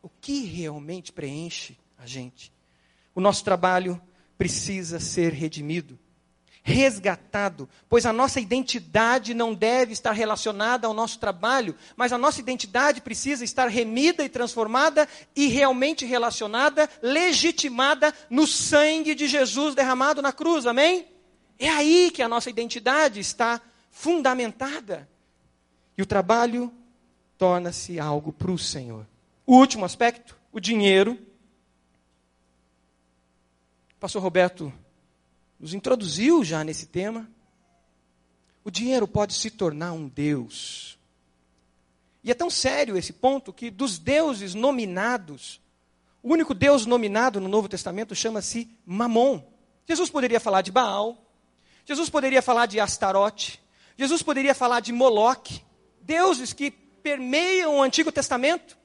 O 0.02 0.08
que 0.08 0.46
realmente 0.46 1.12
preenche 1.12 1.78
a 1.98 2.06
gente? 2.06 2.54
O 3.14 3.20
nosso 3.20 3.44
trabalho 3.44 4.02
precisa 4.38 4.98
ser 4.98 5.34
redimido 5.34 6.00
resgatado, 6.68 7.70
pois 7.88 8.06
a 8.06 8.12
nossa 8.12 8.42
identidade 8.42 9.34
não 9.34 9.54
deve 9.54 9.94
estar 9.94 10.12
relacionada 10.12 10.86
ao 10.86 10.94
nosso 10.94 11.18
trabalho, 11.18 11.74
mas 11.96 12.12
a 12.12 12.18
nossa 12.18 12.42
identidade 12.42 13.00
precisa 13.00 13.46
estar 13.46 13.70
remida 13.70 14.22
e 14.22 14.28
transformada 14.28 15.08
e 15.34 15.48
realmente 15.48 16.06
relacionada, 16.06 16.90
legitimada 17.02 18.14
no 18.30 18.46
sangue 18.46 19.16
de 19.16 19.28
Jesus 19.28 19.76
derramado 19.76 20.22
na 20.22 20.34
cruz, 20.34 20.66
amém? 20.66 21.08
É 21.58 21.70
aí 21.70 22.12
que 22.12 22.22
a 22.22 22.28
nossa 22.28 22.50
identidade 22.50 23.22
está 23.22 23.62
fundamentada. 23.90 25.08
E 25.98 26.02
o 26.02 26.06
trabalho 26.06 26.70
torna-se 27.38 27.98
algo 27.98 28.34
para 28.34 28.52
o 28.52 28.58
Senhor. 28.58 29.08
O 29.46 29.56
último 29.56 29.86
aspecto, 29.86 30.38
o 30.52 30.60
dinheiro. 30.60 31.18
O 33.96 34.00
pastor 34.02 34.22
Roberto 34.22 34.74
nos 35.60 35.74
introduziu 35.74 36.44
já 36.44 36.64
nesse 36.64 36.86
tema. 36.86 37.30
O 38.64 38.70
dinheiro 38.70 39.08
pode 39.08 39.34
se 39.34 39.50
tornar 39.50 39.94
um 39.94 40.08
Deus. 40.08 40.98
E 42.24 42.32
é 42.32 42.34
tão 42.34 42.50
sério 42.50 42.98
esse 42.98 43.14
ponto 43.14 43.54
que 43.54 43.72
dos 43.72 43.98
deuses 43.98 44.54
nominados, 44.54 45.62
o 46.22 46.34
único 46.34 46.54
Deus 46.54 46.86
nominado 46.86 47.40
no 47.40 47.48
Novo 47.48 47.70
Testamento 47.70 48.14
chama-se 48.14 48.70
Mamon. 48.86 49.42
Jesus 49.88 50.10
poderia 50.10 50.40
falar 50.40 50.62
de 50.62 50.72
Baal, 50.72 51.18
Jesus 51.86 52.10
poderia 52.10 52.42
falar 52.42 52.66
de 52.66 52.80
Astarote, 52.80 53.62
Jesus 53.98 54.22
poderia 54.22 54.54
falar 54.54 54.82
de 54.82 54.92
Moloque, 54.92 55.62
deuses 56.02 56.52
que 56.52 56.70
permeiam 56.70 57.78
o 57.78 57.82
Antigo 57.82 58.12
Testamento. 58.12 58.78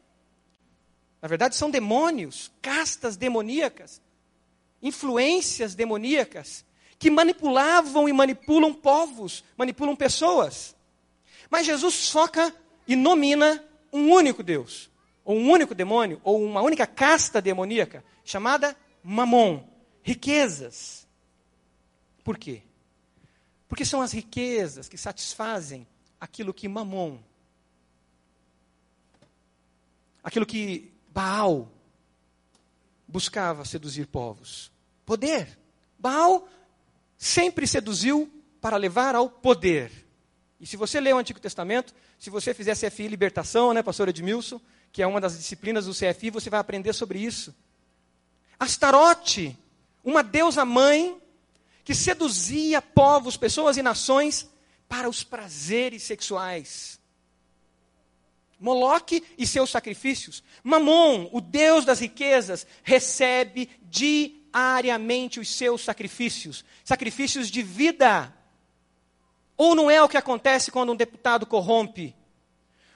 Na 1.20 1.26
verdade, 1.28 1.56
são 1.56 1.70
demônios, 1.70 2.52
castas 2.62 3.16
demoníacas 3.16 4.00
influências 4.82 5.74
demoníacas 5.74 6.64
que 6.98 7.10
manipulavam 7.10 8.08
e 8.08 8.12
manipulam 8.12 8.74
povos, 8.74 9.44
manipulam 9.56 9.94
pessoas. 9.94 10.74
Mas 11.50 11.66
Jesus 11.66 12.08
foca 12.08 12.54
e 12.86 12.96
nomina 12.96 13.62
um 13.92 14.10
único 14.10 14.42
Deus, 14.42 14.90
ou 15.24 15.36
um 15.36 15.50
único 15.50 15.74
demônio, 15.74 16.20
ou 16.24 16.42
uma 16.42 16.62
única 16.62 16.86
casta 16.86 17.40
demoníaca, 17.42 18.04
chamada 18.24 18.76
Mamon, 19.02 19.62
riquezas. 20.02 21.06
Por 22.24 22.38
quê? 22.38 22.62
Porque 23.68 23.84
são 23.84 24.00
as 24.00 24.12
riquezas 24.12 24.88
que 24.88 24.96
satisfazem 24.96 25.86
aquilo 26.20 26.54
que 26.54 26.68
Mamon, 26.68 27.18
aquilo 30.22 30.46
que 30.46 30.92
Baal 31.08 31.68
buscava 33.06 33.64
seduzir 33.64 34.06
povos. 34.06 34.71
Poder. 35.04 35.58
Baal 35.98 36.48
sempre 37.16 37.66
seduziu 37.66 38.30
para 38.60 38.76
levar 38.76 39.14
ao 39.14 39.28
poder. 39.28 39.90
E 40.60 40.66
se 40.66 40.76
você 40.76 41.00
ler 41.00 41.14
o 41.14 41.18
Antigo 41.18 41.40
Testamento, 41.40 41.94
se 42.18 42.30
você 42.30 42.54
fizer 42.54 42.76
CFI 42.76 43.08
Libertação, 43.08 43.72
né, 43.72 43.82
pastor 43.82 44.08
Edmilson, 44.08 44.60
que 44.92 45.02
é 45.02 45.06
uma 45.06 45.20
das 45.20 45.36
disciplinas 45.36 45.86
do 45.86 45.92
CFI, 45.92 46.30
você 46.30 46.48
vai 46.48 46.60
aprender 46.60 46.92
sobre 46.92 47.18
isso. 47.18 47.54
Astarote, 48.58 49.58
uma 50.04 50.22
deusa 50.22 50.64
mãe 50.64 51.20
que 51.84 51.94
seduzia 51.94 52.80
povos, 52.80 53.36
pessoas 53.36 53.76
e 53.76 53.82
nações 53.82 54.48
para 54.88 55.08
os 55.08 55.24
prazeres 55.24 56.02
sexuais. 56.04 57.00
Moloque 58.60 59.24
e 59.36 59.44
seus 59.44 59.70
sacrifícios. 59.70 60.44
Mamon, 60.62 61.28
o 61.32 61.40
deus 61.40 61.84
das 61.84 61.98
riquezas, 61.98 62.64
recebe 62.84 63.68
diariamente 64.52 65.40
os 65.40 65.48
seus 65.48 65.82
sacrifícios 65.82 66.64
sacrifícios 66.84 67.50
de 67.50 67.62
vida. 67.62 68.32
Ou 69.56 69.74
não 69.74 69.90
é 69.90 70.02
o 70.02 70.08
que 70.08 70.16
acontece 70.16 70.70
quando 70.70 70.92
um 70.92 70.96
deputado 70.96 71.46
corrompe? 71.46 72.14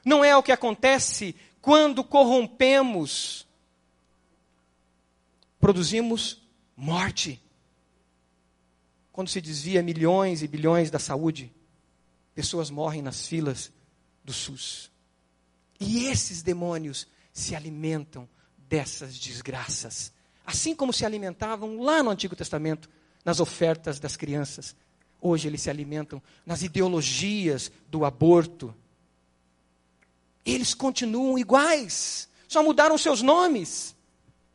Não 0.04 0.24
é 0.24 0.36
o 0.36 0.42
que 0.42 0.52
acontece 0.52 1.34
quando 1.60 2.04
corrompemos? 2.04 3.46
Produzimos 5.58 6.42
morte. 6.76 7.42
Quando 9.12 9.28
se 9.28 9.40
desvia 9.40 9.82
milhões 9.82 10.42
e 10.42 10.48
bilhões 10.48 10.90
da 10.90 10.98
saúde, 10.98 11.52
pessoas 12.34 12.68
morrem 12.68 13.00
nas 13.00 13.26
filas 13.26 13.72
do 14.22 14.32
SUS. 14.32 14.90
E 15.80 16.04
esses 16.06 16.42
demônios 16.42 17.06
se 17.32 17.54
alimentam 17.54 18.28
dessas 18.56 19.18
desgraças. 19.18 20.12
Assim 20.46 20.74
como 20.74 20.92
se 20.92 21.04
alimentavam 21.04 21.80
lá 21.82 22.02
no 22.02 22.10
Antigo 22.10 22.36
Testamento, 22.36 22.88
nas 23.24 23.40
ofertas 23.40 23.98
das 23.98 24.16
crianças. 24.16 24.76
Hoje 25.20 25.48
eles 25.48 25.62
se 25.62 25.68
alimentam 25.68 26.22
nas 26.46 26.62
ideologias 26.62 27.72
do 27.88 28.04
aborto. 28.04 28.72
eles 30.44 30.74
continuam 30.74 31.36
iguais, 31.36 32.28
só 32.46 32.62
mudaram 32.62 32.96
seus 32.96 33.20
nomes 33.20 33.96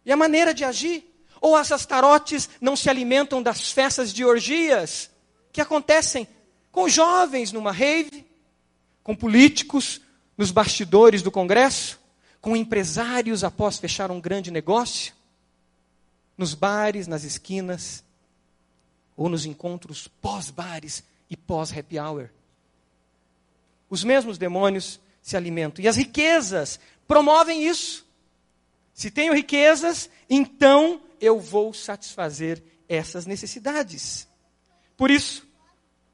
e 0.06 0.12
a 0.12 0.16
maneira 0.16 0.54
de 0.54 0.64
agir. 0.64 1.04
Ou 1.42 1.56
as 1.56 1.72
astarotes 1.72 2.50
não 2.62 2.76
se 2.76 2.90
alimentam 2.90 3.44
das 3.44 3.72
festas 3.72 4.14
de 4.14 4.24
orgias 4.24 5.10
que 5.52 5.60
acontecem 5.60 6.28
com 6.72 6.88
jovens 6.88 7.52
numa 7.52 7.72
rave, 7.72 8.26
com 9.04 9.14
políticos 9.16 10.00
nos 10.38 10.52
bastidores 10.52 11.22
do 11.22 11.32
Congresso, 11.32 12.00
com 12.40 12.56
empresários 12.56 13.44
após 13.44 13.78
fechar 13.78 14.12
um 14.12 14.22
grande 14.22 14.50
negócio, 14.50 15.14
nos 16.42 16.56
bares, 16.56 17.06
nas 17.06 17.24
esquinas, 17.24 18.04
ou 19.16 19.30
nos 19.30 19.46
encontros 19.46 20.08
pós-bares 20.08 21.04
e 21.30 21.38
pós-happy 21.38 22.00
hour. 22.00 22.30
Os 23.88 24.04
mesmos 24.04 24.40
demônios 24.40 25.00
se 25.22 25.38
alimentam. 25.38 25.86
E 25.86 25.88
as 25.88 25.96
riquezas 25.96 26.80
promovem 27.08 27.68
isso. 27.68 28.08
Se 28.92 29.12
tenho 29.12 29.36
riquezas, 29.36 30.10
então 30.28 31.00
eu 31.20 31.40
vou 31.40 31.76
satisfazer 31.76 32.64
essas 32.90 33.28
necessidades. 33.28 34.28
Por 34.98 35.12
isso, 35.12 35.48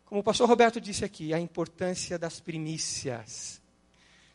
como 0.03 0.19
o 0.19 0.23
pastor 0.23 0.49
Roberto 0.49 0.81
disse 0.81 1.05
aqui, 1.05 1.33
a 1.33 1.39
importância 1.39 2.19
das 2.19 2.41
primícias. 2.41 3.61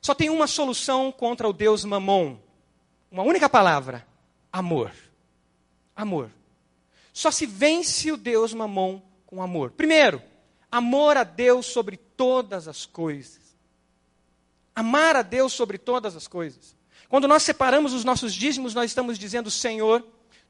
Só 0.00 0.14
tem 0.14 0.30
uma 0.30 0.46
solução 0.46 1.12
contra 1.12 1.46
o 1.46 1.52
Deus 1.52 1.84
mamon. 1.84 2.38
Uma 3.10 3.24
única 3.24 3.46
palavra: 3.46 4.06
amor. 4.50 4.90
Amor. 5.94 6.30
Só 7.12 7.30
se 7.30 7.46
vence 7.46 8.10
o 8.10 8.16
Deus 8.16 8.54
mamon 8.54 9.00
com 9.26 9.42
amor. 9.42 9.72
Primeiro, 9.72 10.22
amor 10.70 11.16
a 11.16 11.24
Deus 11.24 11.66
sobre 11.66 11.96
todas 11.96 12.66
as 12.66 12.86
coisas. 12.86 13.40
Amar 14.74 15.16
a 15.16 15.22
Deus 15.22 15.52
sobre 15.52 15.76
todas 15.76 16.16
as 16.16 16.26
coisas. 16.26 16.74
Quando 17.08 17.28
nós 17.28 17.42
separamos 17.42 17.92
os 17.92 18.04
nossos 18.04 18.32
dízimos, 18.32 18.72
nós 18.72 18.90
estamos 18.90 19.18
dizendo: 19.18 19.50
Senhor, 19.50 20.06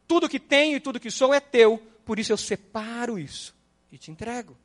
tudo 0.07 0.29
que 0.29 0.39
tenho 0.39 0.77
e 0.77 0.81
tudo 0.81 1.01
que 1.01 1.11
sou 1.11 1.35
é 1.35 1.41
teu, 1.41 1.83
por 2.05 2.19
isso 2.19 2.33
eu 2.33 2.37
separo 2.37 3.19
isso 3.19 3.55
e 3.91 3.99
te 3.99 4.11
entrego. 4.11 4.57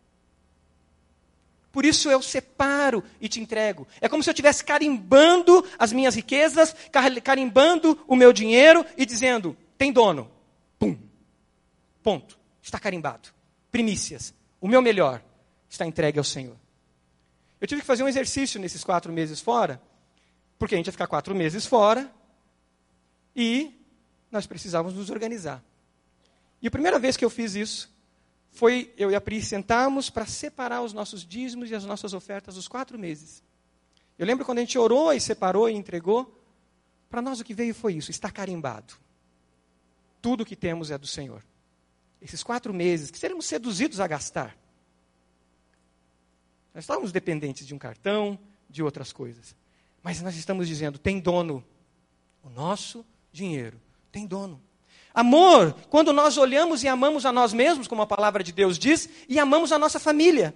Por 1.71 1.85
isso 1.85 2.09
eu 2.09 2.21
separo 2.21 3.03
e 3.19 3.27
te 3.27 3.39
entrego. 3.39 3.87
É 4.01 4.07
como 4.07 4.23
se 4.23 4.29
eu 4.29 4.31
estivesse 4.31 4.63
carimbando 4.63 5.65
as 5.77 5.91
minhas 5.91 6.15
riquezas, 6.15 6.75
carimbando 7.23 7.99
o 8.07 8.15
meu 8.15 8.31
dinheiro 8.31 8.85
e 8.95 9.05
dizendo: 9.05 9.57
tem 9.77 9.91
dono. 9.91 10.36
Ponto. 12.03 12.37
Está 12.61 12.79
carimbado. 12.79 13.29
Primícias. 13.71 14.33
O 14.59 14.67
meu 14.67 14.81
melhor 14.81 15.23
está 15.69 15.85
entregue 15.85 16.17
ao 16.17 16.23
Senhor. 16.23 16.55
Eu 17.59 17.67
tive 17.67 17.81
que 17.81 17.87
fazer 17.87 18.03
um 18.03 18.07
exercício 18.07 18.59
nesses 18.59 18.83
quatro 18.83 19.11
meses 19.11 19.41
fora, 19.41 19.81
porque 20.59 20.75
a 20.75 20.77
gente 20.77 20.87
ia 20.87 20.91
ficar 20.91 21.07
quatro 21.07 21.33
meses 21.35 21.65
fora 21.65 22.11
e 23.35 23.73
nós 24.31 24.45
precisávamos 24.45 24.97
nos 24.97 25.09
organizar. 25.09 25.63
E 26.61 26.67
a 26.67 26.71
primeira 26.71 26.99
vez 26.99 27.17
que 27.17 27.25
eu 27.25 27.29
fiz 27.29 27.55
isso 27.55 27.95
foi 28.51 28.93
eu 28.97 29.11
e 29.11 29.15
a 29.15 29.21
Pri 29.21 29.41
sentarmos 29.41 30.09
para 30.09 30.25
separar 30.25 30.81
os 30.81 30.93
nossos 30.93 31.25
dízimos 31.25 31.69
e 31.69 31.75
as 31.75 31.85
nossas 31.85 32.13
ofertas 32.13 32.55
dos 32.55 32.67
quatro 32.67 32.97
meses. 32.97 33.43
Eu 34.17 34.25
lembro 34.25 34.45
quando 34.45 34.57
a 34.57 34.61
gente 34.61 34.77
orou 34.77 35.13
e 35.13 35.21
separou 35.21 35.69
e 35.69 35.73
entregou, 35.73 36.43
para 37.09 37.21
nós 37.21 37.39
o 37.39 37.43
que 37.43 37.53
veio 37.53 37.75
foi 37.75 37.93
isso: 37.93 38.09
está 38.09 38.31
carimbado. 38.31 38.95
Tudo 40.21 40.45
que 40.45 40.55
temos 40.55 40.89
é 40.89 40.97
do 40.97 41.05
Senhor. 41.05 41.43
Esses 42.21 42.43
quatro 42.43 42.73
meses 42.73 43.11
que 43.11 43.19
seremos 43.19 43.45
seduzidos 43.45 43.99
a 43.99 44.07
gastar. 44.07 44.57
Nós 46.73 46.83
estávamos 46.83 47.11
dependentes 47.11 47.65
de 47.65 47.73
um 47.73 47.79
cartão, 47.79 48.37
de 48.69 48.83
outras 48.83 49.11
coisas. 49.11 49.55
Mas 50.03 50.21
nós 50.21 50.35
estamos 50.35 50.67
dizendo: 50.67 50.97
tem 50.97 51.19
dono. 51.19 51.63
O 52.43 52.49
nosso 52.49 53.05
dinheiro 53.31 53.79
tem 54.11 54.25
dono. 54.25 54.61
Amor, 55.13 55.75
quando 55.89 56.13
nós 56.13 56.37
olhamos 56.37 56.83
e 56.83 56.87
amamos 56.87 57.25
a 57.25 57.31
nós 57.31 57.51
mesmos, 57.51 57.87
como 57.87 58.03
a 58.03 58.07
palavra 58.07 58.43
de 58.43 58.51
Deus 58.51 58.77
diz, 58.77 59.09
e 59.27 59.39
amamos 59.39 59.71
a 59.71 59.79
nossa 59.79 59.99
família. 59.99 60.55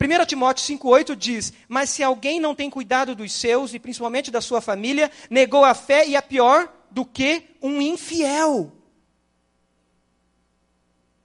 1 0.00 0.24
Timóteo 0.26 0.64
5,8 0.78 1.14
diz: 1.14 1.52
Mas 1.68 1.90
se 1.90 2.02
alguém 2.02 2.40
não 2.40 2.54
tem 2.54 2.70
cuidado 2.70 3.14
dos 3.14 3.32
seus, 3.32 3.74
e 3.74 3.78
principalmente 3.78 4.30
da 4.30 4.40
sua 4.40 4.60
família, 4.60 5.10
negou 5.28 5.64
a 5.64 5.74
fé 5.74 6.08
e 6.08 6.16
é 6.16 6.20
pior 6.20 6.72
do 6.90 7.04
que 7.04 7.42
um 7.60 7.80
infiel. 7.82 8.72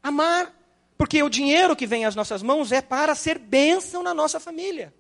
Amar, 0.03 0.53
porque 0.97 1.23
o 1.23 1.29
dinheiro 1.29 1.75
que 1.75 1.87
vem 1.87 2.03
às 2.03 2.13
nossas 2.13 2.43
mãos 2.43 2.73
é 2.73 2.81
para 2.81 3.15
ser 3.15 3.39
bênção 3.39 4.03
na 4.03 4.13
nossa 4.13 4.37
família. 4.37 4.93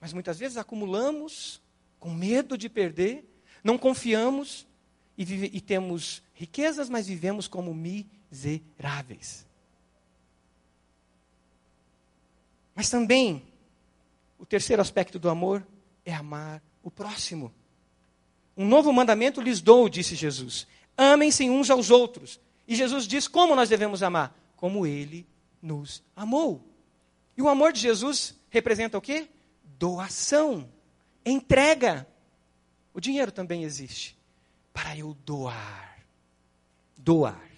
Mas 0.00 0.14
muitas 0.14 0.38
vezes 0.38 0.56
acumulamos 0.56 1.60
com 2.00 2.10
medo 2.10 2.56
de 2.56 2.68
perder, 2.68 3.24
não 3.62 3.76
confiamos 3.76 4.66
e, 5.18 5.24
vive, 5.24 5.50
e 5.52 5.60
temos 5.60 6.22
riquezas, 6.32 6.88
mas 6.88 7.08
vivemos 7.08 7.46
como 7.46 7.74
miseráveis. 7.74 9.46
Mas 12.74 12.88
também, 12.88 13.42
o 14.38 14.46
terceiro 14.46 14.80
aspecto 14.80 15.18
do 15.18 15.28
amor 15.28 15.66
é 16.04 16.14
amar 16.14 16.62
o 16.82 16.90
próximo. 16.90 17.52
Um 18.56 18.66
novo 18.66 18.92
mandamento 18.92 19.40
lhes 19.40 19.60
dou, 19.60 19.88
disse 19.88 20.14
Jesus: 20.14 20.66
amem-se 20.96 21.50
uns 21.50 21.70
aos 21.70 21.90
outros. 21.90 22.40
E 22.68 22.76
Jesus 22.76 23.06
diz 23.06 23.26
como 23.26 23.56
nós 23.56 23.70
devemos 23.70 24.02
amar? 24.02 24.38
Como 24.54 24.86
ele 24.86 25.26
nos 25.62 26.02
amou. 26.14 26.62
E 27.34 27.40
o 27.40 27.48
amor 27.48 27.72
de 27.72 27.80
Jesus 27.80 28.36
representa 28.50 28.98
o 28.98 29.00
quê? 29.00 29.26
Doação, 29.78 30.68
entrega. 31.24 32.06
O 32.92 33.00
dinheiro 33.00 33.32
também 33.32 33.64
existe 33.64 34.18
para 34.72 34.96
eu 34.96 35.16
doar. 35.24 35.98
Doar. 36.96 37.48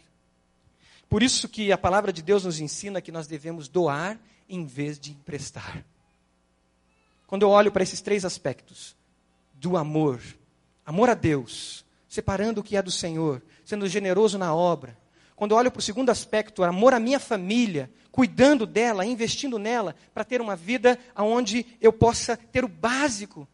Por 1.09 1.25
isso 1.25 1.49
que 1.49 1.73
a 1.73 1.79
palavra 1.79 2.13
de 2.13 2.23
Deus 2.23 2.45
nos 2.45 2.61
ensina 2.61 3.01
que 3.01 3.11
nós 3.11 3.27
devemos 3.27 3.67
doar 3.67 4.17
em 4.49 4.65
vez 4.65 4.99
de 4.99 5.11
emprestar. 5.11 5.85
Quando 7.27 7.43
eu 7.43 7.51
olho 7.51 7.73
para 7.73 7.83
esses 7.83 8.01
três 8.01 8.25
aspectos 8.25 8.95
do 9.55 9.77
amor, 9.77 10.21
amor 10.87 11.11
a 11.11 11.15
Deus, 11.15 11.85
separando 12.09 12.61
o 12.61 12.65
que 12.65 12.77
é 12.77 12.83
do 12.83 12.91
Senhor, 12.91 13.43
sendo 13.65 13.89
generoso 13.89 14.37
na 14.37 14.55
obra. 14.55 14.99
Quando 15.41 15.53
eu 15.53 15.57
olho 15.57 15.73
para 15.73 15.81
o 15.81 15.83
segundo 15.83 16.11
aspecto, 16.11 16.63
amor 16.63 16.93
à 16.93 17.01
minha 17.01 17.19
família, 17.19 17.91
cuidando 18.13 18.65
dela, 18.67 19.05
investindo 19.05 19.59
nela, 19.59 19.97
para 20.13 20.23
ter 20.23 20.41
uma 20.41 20.55
vida 20.55 20.99
onde 21.17 21.65
eu 21.81 21.93
possa 21.93 22.37
ter 22.37 22.63
o 22.65 22.69
básico 22.69 23.49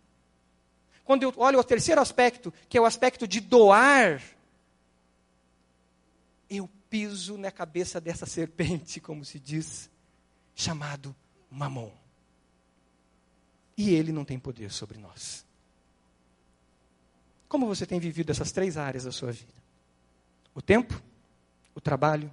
quando 1.06 1.22
eu 1.22 1.32
olho 1.36 1.60
o 1.60 1.64
terceiro 1.64 2.00
aspecto, 2.00 2.52
que 2.68 2.76
é 2.76 2.80
o 2.80 2.84
aspecto 2.84 3.28
de 3.28 3.40
doar, 3.40 4.20
eu 6.50 6.68
piso 6.90 7.38
na 7.38 7.52
cabeça 7.52 8.00
dessa 8.00 8.26
serpente, 8.26 9.00
como 9.00 9.24
se 9.24 9.38
diz, 9.38 9.88
chamado 10.52 11.14
Mamon. 11.48 11.92
E 13.76 13.94
ele 13.94 14.10
não 14.10 14.24
tem 14.24 14.36
poder 14.36 14.72
sobre 14.72 14.98
nós. 14.98 15.46
Como 17.48 17.68
você 17.68 17.86
tem 17.86 18.00
vivido 18.00 18.32
essas 18.32 18.50
três 18.50 18.76
áreas 18.76 19.04
da 19.04 19.12
sua 19.12 19.30
vida? 19.30 19.54
O 20.56 20.60
tempo, 20.60 21.00
o 21.76 21.80
trabalho 21.80 22.32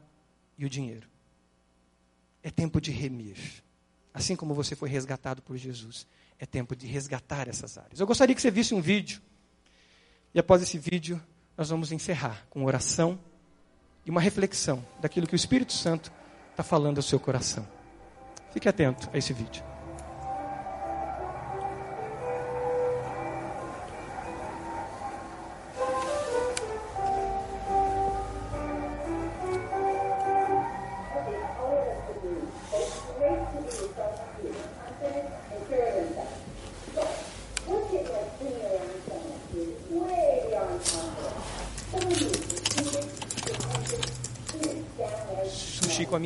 e 0.57 0.65
o 0.65 0.69
dinheiro. 0.69 1.07
É 2.41 2.49
tempo 2.49 2.81
de 2.81 2.89
remir. 2.89 3.37
Assim 4.13 4.35
como 4.35 4.53
você 4.53 4.75
foi 4.75 4.89
resgatado 4.89 5.41
por 5.41 5.57
Jesus 5.57 6.07
é 6.39 6.45
tempo 6.45 6.75
de 6.75 6.87
resgatar 6.87 7.47
essas 7.47 7.77
áreas. 7.77 7.99
Eu 7.99 8.07
gostaria 8.07 8.33
que 8.35 8.41
você 8.41 8.51
visse 8.51 8.73
um 8.73 8.81
vídeo. 8.81 9.21
E 10.33 10.39
após 10.39 10.61
esse 10.61 10.77
vídeo, 10.77 11.21
nós 11.55 11.69
vamos 11.69 11.91
encerrar 11.91 12.45
com 12.49 12.65
oração 12.65 13.19
e 14.05 14.09
uma 14.09 14.19
reflexão 14.19 14.85
daquilo 14.99 15.27
que 15.27 15.35
o 15.35 15.37
Espírito 15.37 15.73
Santo 15.73 16.11
está 16.51 16.63
falando 16.63 16.97
ao 16.97 17.03
seu 17.03 17.19
coração. 17.19 17.67
Fique 18.51 18.67
atento 18.67 19.09
a 19.13 19.17
esse 19.17 19.31
vídeo. 19.31 19.72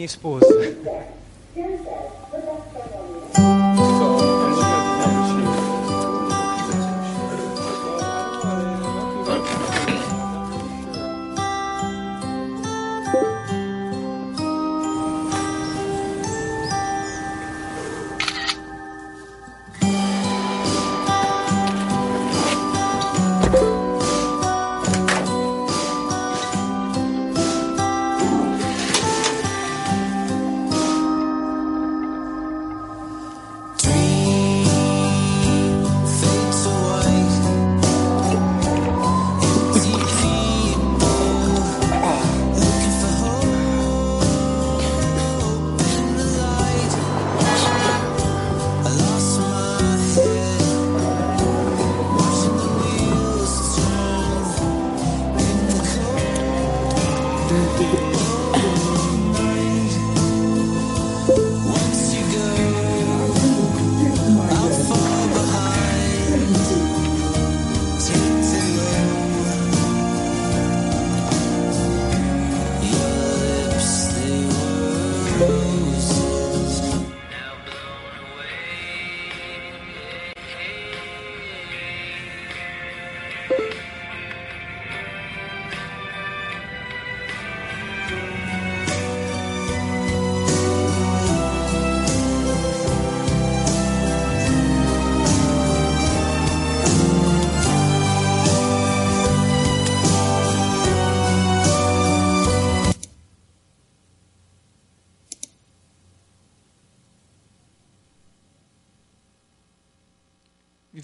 Esposa. 0.07 0.56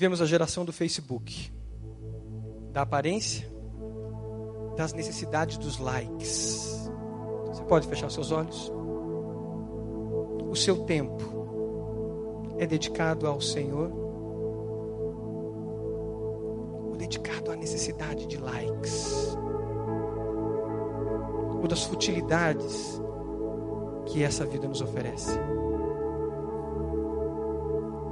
Vivemos 0.04 0.22
a 0.22 0.26
geração 0.26 0.66
do 0.66 0.74
Facebook, 0.74 1.50
da 2.74 2.82
aparência, 2.82 3.50
das 4.76 4.92
necessidades 4.92 5.58
dos 5.58 5.80
likes. 5.80 6.92
Você 7.48 7.64
pode 7.64 7.88
fechar 7.88 8.12
seus 8.12 8.30
olhos? 8.30 8.70
O 10.50 10.56
seu 10.58 10.84
tempo 10.84 11.24
é 12.58 12.68
dedicado 12.68 13.28
ao 13.28 13.40
Senhor? 13.40 13.90
Ou 16.90 16.98
dedicado 16.98 17.52
à 17.52 17.56
necessidade 17.56 18.26
de 18.26 18.36
likes? 18.36 19.38
Ou 21.62 21.66
das 21.66 21.86
futilidades 21.86 23.02
que 24.08 24.22
essa 24.22 24.46
vida 24.46 24.68
nos 24.68 24.82
oferece? 24.82 25.40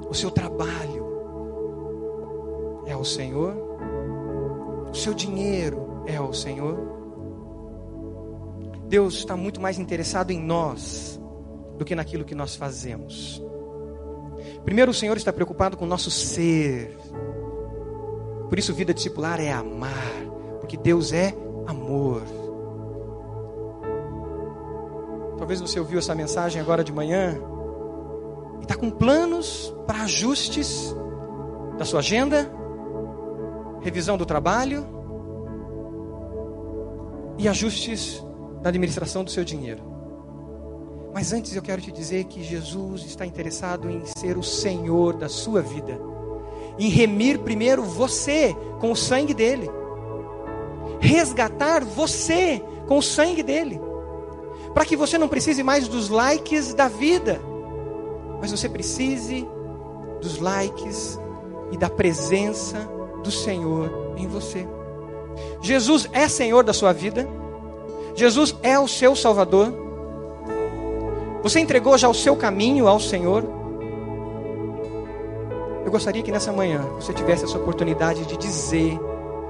O 0.09 0.13
seu 0.13 0.31
trabalho 0.31 1.00
é 2.85 2.93
ao 2.93 3.03
Senhor? 3.03 3.55
O 4.89 4.93
seu 4.93 5.13
dinheiro 5.13 6.03
é 6.05 6.15
ao 6.15 6.33
Senhor? 6.33 6.77
Deus 8.87 9.15
está 9.15 9.37
muito 9.37 9.61
mais 9.61 9.79
interessado 9.79 10.31
em 10.31 10.39
nós 10.39 11.19
do 11.77 11.85
que 11.85 11.95
naquilo 11.95 12.25
que 12.25 12.35
nós 12.35 12.55
fazemos. 12.55 13.41
Primeiro, 14.65 14.91
o 14.91 14.93
Senhor 14.93 15.15
está 15.15 15.31
preocupado 15.31 15.77
com 15.77 15.85
o 15.85 15.87
nosso 15.87 16.11
ser. 16.11 16.97
Por 18.49 18.59
isso, 18.59 18.73
vida 18.73 18.93
discipular 18.93 19.39
é 19.39 19.51
amar, 19.51 20.25
porque 20.59 20.75
Deus 20.75 21.13
é 21.13 21.33
amor. 21.65 22.21
Talvez 25.37 25.61
você 25.61 25.79
ouviu 25.79 25.97
essa 25.97 26.13
mensagem 26.13 26.61
agora 26.61 26.83
de 26.83 26.91
manhã 26.91 27.39
e 28.59 28.63
está 28.63 28.75
com 28.75 28.91
planos 28.91 29.73
para 29.87 30.03
ajustes 30.03 30.95
da 31.77 31.85
sua 31.85 31.99
agenda, 31.99 32.51
revisão 33.81 34.17
do 34.17 34.25
trabalho 34.25 34.85
e 37.37 37.47
ajustes 37.47 38.23
da 38.61 38.69
administração 38.69 39.23
do 39.23 39.31
seu 39.31 39.43
dinheiro. 39.43 39.81
Mas 41.13 41.33
antes 41.33 41.55
eu 41.55 41.61
quero 41.61 41.81
te 41.81 41.91
dizer 41.91 42.25
que 42.25 42.43
Jesus 42.43 43.03
está 43.03 43.25
interessado 43.25 43.89
em 43.89 44.05
ser 44.05 44.37
o 44.37 44.43
Senhor 44.43 45.17
da 45.17 45.27
sua 45.27 45.61
vida, 45.61 45.99
em 46.79 46.87
remir 46.87 47.39
primeiro 47.39 47.83
você 47.83 48.55
com 48.79 48.91
o 48.91 48.95
sangue 48.95 49.33
dele, 49.33 49.69
resgatar 50.99 51.83
você 51.83 52.63
com 52.87 52.97
o 52.97 53.01
sangue 53.01 53.43
dele, 53.43 53.81
para 54.73 54.85
que 54.85 54.95
você 54.95 55.17
não 55.17 55.27
precise 55.27 55.63
mais 55.63 55.87
dos 55.87 56.07
likes 56.07 56.73
da 56.73 56.87
vida, 56.87 57.41
mas 58.39 58.51
você 58.51 58.69
precise 58.69 59.45
dos 60.21 60.37
likes 60.37 61.19
e 61.71 61.77
da 61.77 61.89
presença 61.89 63.00
do 63.23 63.31
Senhor 63.31 64.13
em 64.17 64.27
você. 64.27 64.67
Jesus 65.61 66.09
é 66.11 66.27
Senhor 66.27 66.63
da 66.63 66.73
sua 66.73 66.93
vida. 66.93 67.27
Jesus 68.15 68.55
é 68.61 68.77
o 68.79 68.87
seu 68.87 69.15
Salvador. 69.15 69.73
Você 71.43 71.59
entregou 71.59 71.97
já 71.97 72.07
o 72.07 72.13
seu 72.13 72.35
caminho 72.35 72.87
ao 72.87 72.99
Senhor? 72.99 73.43
Eu 75.83 75.91
gostaria 75.91 76.21
que 76.21 76.31
nessa 76.31 76.51
manhã 76.51 76.81
você 76.95 77.13
tivesse 77.13 77.45
essa 77.45 77.57
oportunidade 77.57 78.25
de 78.25 78.37
dizer, 78.37 78.99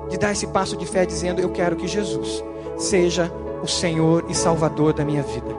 de 0.09 0.17
dar 0.17 0.31
esse 0.31 0.47
passo 0.47 0.77
de 0.77 0.85
fé, 0.85 1.05
dizendo: 1.05 1.41
Eu 1.41 1.49
quero 1.49 1.75
que 1.75 1.87
Jesus 1.87 2.43
seja 2.77 3.31
o 3.61 3.67
Senhor 3.67 4.25
e 4.29 4.33
Salvador 4.33 4.93
da 4.93 5.05
minha 5.05 5.21
vida. 5.21 5.53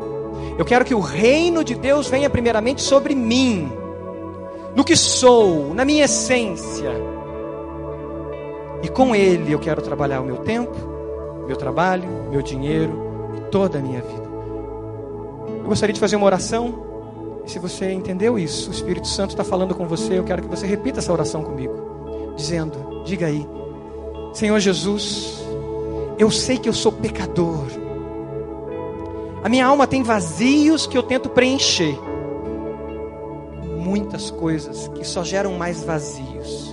Eu 0.59 0.65
quero 0.65 0.85
que 0.85 0.95
o 0.95 1.01
reino 1.01 1.63
de 1.63 1.75
Deus 1.75 2.09
venha 2.09 2.29
primeiramente 2.29 2.83
sobre 2.83 3.15
mim, 3.15 3.71
no 4.75 4.85
que 4.85 4.97
sou, 4.97 5.73
na 5.75 5.85
minha 5.85 6.05
essência. 6.05 6.91
E 8.83 8.89
com 8.89 9.15
Ele 9.15 9.53
eu 9.53 9.59
quero 9.59 9.81
trabalhar 9.81 10.21
o 10.21 10.25
meu 10.25 10.39
tempo, 10.39 10.75
meu 11.47 11.57
trabalho, 11.57 12.09
meu 12.31 12.43
dinheiro 12.43 12.93
e 13.37 13.41
toda 13.51 13.79
a 13.79 13.83
minha 13.83 14.01
vida. 14.01 14.23
Eu 15.59 15.69
gostaria 15.69 15.93
de 15.93 16.01
fazer 16.01 16.17
uma 16.17 16.27
oração. 16.27 16.91
E 17.45 17.51
se 17.51 17.59
você 17.59 17.91
entendeu 17.93 18.39
isso, 18.39 18.71
o 18.71 18.73
Espírito 18.73 19.07
Santo 19.07 19.31
está 19.31 19.45
falando 19.45 19.75
com 19.75 19.87
você, 19.87 20.19
eu 20.19 20.25
quero 20.25 20.43
que 20.43 20.49
você 20.49 20.67
repita 20.67 21.01
essa 21.01 21.13
oração 21.13 21.43
comigo, 21.43 22.35
dizendo: 22.37 23.03
diga 23.05 23.27
aí, 23.27 23.47
Senhor 24.33 24.59
Jesus, 24.59 25.43
eu 26.19 26.31
sei 26.31 26.59
que 26.59 26.69
eu 26.69 26.73
sou 26.73 26.93
pecador. 26.93 27.67
A 29.43 29.49
minha 29.49 29.67
alma 29.67 29.87
tem 29.87 30.03
vazios 30.03 30.87
que 30.87 30.97
eu 30.97 31.03
tento 31.03 31.29
preencher. 31.29 31.99
Muitas 33.79 34.31
coisas 34.31 34.87
que 34.89 35.05
só 35.05 35.25
geram 35.25 35.55
mais 35.55 35.83
vazios. 35.83 36.72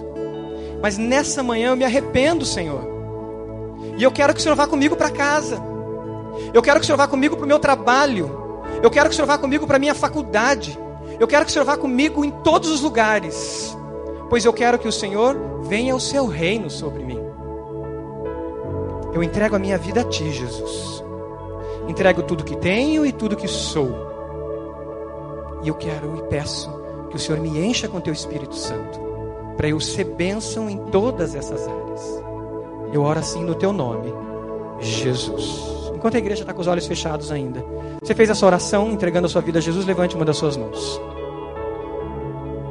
Mas 0.82 0.98
nessa 0.98 1.44
manhã 1.44 1.72
eu 1.72 1.76
me 1.76 1.84
arrependo, 1.84 2.46
Senhor. 2.46 2.88
E 3.98 4.04
eu 4.04 4.12
quero 4.12 4.34
que 4.34 4.40
o 4.40 4.44
Senhor 4.44 4.56
vá 4.56 4.68
comigo 4.68 4.96
para 4.96 5.10
casa. 5.10 5.62
Eu 6.54 6.62
quero 6.62 6.80
que 6.80 6.84
o 6.84 6.86
Senhor 6.86 6.98
vá 6.98 7.08
comigo 7.08 7.36
para 7.36 7.46
o 7.46 7.48
meu 7.48 7.60
trabalho. 7.60 8.64
Eu 8.82 8.90
quero 8.90 9.10
que 9.10 9.14
o 9.14 9.16
Senhor 9.16 9.28
vá 9.28 9.38
comigo 9.38 9.68
para 9.68 9.76
a 9.76 9.80
minha 9.80 9.94
faculdade. 9.96 10.78
Eu 11.20 11.28
quero 11.28 11.46
que 11.46 11.52
o 11.52 11.54
Senhor 11.54 11.66
vá 11.66 11.76
comigo 11.76 12.24
em 12.24 12.32
todos 12.32 12.70
os 12.70 12.82
lugares. 12.82 13.76
Pois 14.30 14.46
eu 14.46 14.54
quero 14.54 14.80
que 14.80 14.88
o 14.88 14.92
Senhor 14.92 15.38
venha 15.64 15.96
o 15.96 16.00
seu 16.00 16.28
reino 16.28 16.70
sobre 16.70 17.04
mim. 17.04 17.20
Eu 19.14 19.24
entrego 19.24 19.56
a 19.56 19.60
minha 19.60 19.78
vida 19.78 20.02
a 20.02 20.04
Ti, 20.04 20.32
Jesus. 20.32 21.04
Entrego 21.88 22.22
tudo 22.22 22.44
que 22.44 22.56
tenho 22.56 23.06
e 23.06 23.12
tudo 23.12 23.36
que 23.36 23.48
sou. 23.48 23.90
E 25.64 25.68
eu 25.68 25.76
quero 25.76 26.16
e 26.18 26.22
peço 26.30 26.72
que 27.10 27.16
o 27.16 27.20
Senhor 27.20 27.42
me 27.42 27.60
encha 27.60 27.88
com 27.88 28.00
Teu 28.00 28.14
Espírito 28.14 28.56
Santo, 28.56 29.00
para 29.60 29.68
eu 29.68 29.80
ser 29.82 30.06
bênção 30.06 30.70
em 30.70 30.78
todas 30.86 31.36
essas 31.36 31.68
áreas. 31.68 32.24
Eu 32.94 33.02
oro 33.04 33.20
assim 33.20 33.44
no 33.44 33.54
Teu 33.54 33.74
nome, 33.74 34.14
Jesus. 34.80 35.92
Enquanto 35.94 36.16
a 36.16 36.18
igreja 36.18 36.44
está 36.44 36.54
com 36.54 36.62
os 36.62 36.68
olhos 36.68 36.88
fechados 36.88 37.30
ainda, 37.30 37.62
você 38.02 38.16
fez 38.16 38.30
essa 38.30 38.46
oração 38.46 38.90
entregando 38.90 39.26
a 39.26 39.30
sua 39.30 39.42
vida 39.42 39.60
a 39.60 39.62
Jesus, 39.62 39.86
levante 39.86 40.16
uma 40.16 40.24
das 40.24 40.38
suas 40.38 40.56
mãos. 40.56 41.02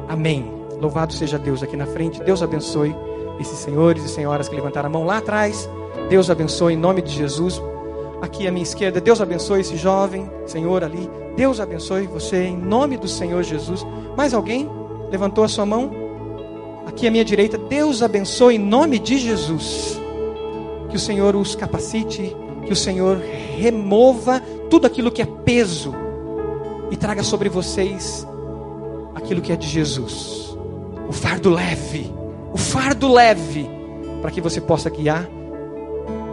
Amém. 0.07 0.51
Louvado 0.81 1.13
seja 1.13 1.37
Deus 1.37 1.61
aqui 1.61 1.77
na 1.77 1.85
frente. 1.85 2.23
Deus 2.23 2.41
abençoe 2.41 2.95
esses 3.39 3.59
senhores 3.59 4.03
e 4.03 4.09
senhoras 4.09 4.49
que 4.49 4.55
levantaram 4.55 4.89
a 4.89 4.91
mão 4.91 5.05
lá 5.05 5.19
atrás. 5.19 5.69
Deus 6.09 6.27
abençoe 6.31 6.73
em 6.73 6.77
nome 6.77 7.03
de 7.03 7.13
Jesus. 7.13 7.61
Aqui 8.19 8.47
à 8.47 8.51
minha 8.51 8.63
esquerda, 8.63 8.99
Deus 8.99 9.21
abençoe 9.21 9.61
esse 9.61 9.77
jovem, 9.77 10.27
Senhor 10.47 10.83
ali. 10.83 11.07
Deus 11.35 11.59
abençoe 11.59 12.07
você 12.07 12.45
em 12.45 12.57
nome 12.57 12.97
do 12.97 13.07
Senhor 13.07 13.43
Jesus. 13.43 13.85
Mais 14.17 14.33
alguém 14.33 14.67
levantou 15.11 15.43
a 15.43 15.47
sua 15.47 15.67
mão? 15.67 15.98
Aqui 16.85 17.07
à 17.07 17.11
minha 17.11 17.25
direita, 17.25 17.57
Deus 17.57 18.01
abençoe 18.01 18.55
em 18.55 18.59
nome 18.59 18.99
de 18.99 19.17
Jesus. 19.17 19.99
Que 20.89 20.95
o 20.95 20.99
Senhor 20.99 21.35
os 21.35 21.55
capacite, 21.55 22.35
que 22.65 22.73
o 22.73 22.75
Senhor 22.75 23.17
remova 23.57 24.41
tudo 24.69 24.87
aquilo 24.87 25.11
que 25.11 25.21
é 25.21 25.25
peso 25.25 25.93
e 26.91 26.95
traga 26.95 27.23
sobre 27.23 27.49
vocês 27.49 28.27
aquilo 29.15 29.41
que 29.41 29.51
é 29.51 29.55
de 29.55 29.67
Jesus. 29.67 30.57
O 31.07 31.11
fardo 31.11 31.49
leve, 31.49 32.11
o 32.53 32.57
fardo 32.57 33.11
leve, 33.11 33.69
para 34.21 34.31
que 34.31 34.41
você 34.41 34.59
possa 34.59 34.89
guiar 34.89 35.27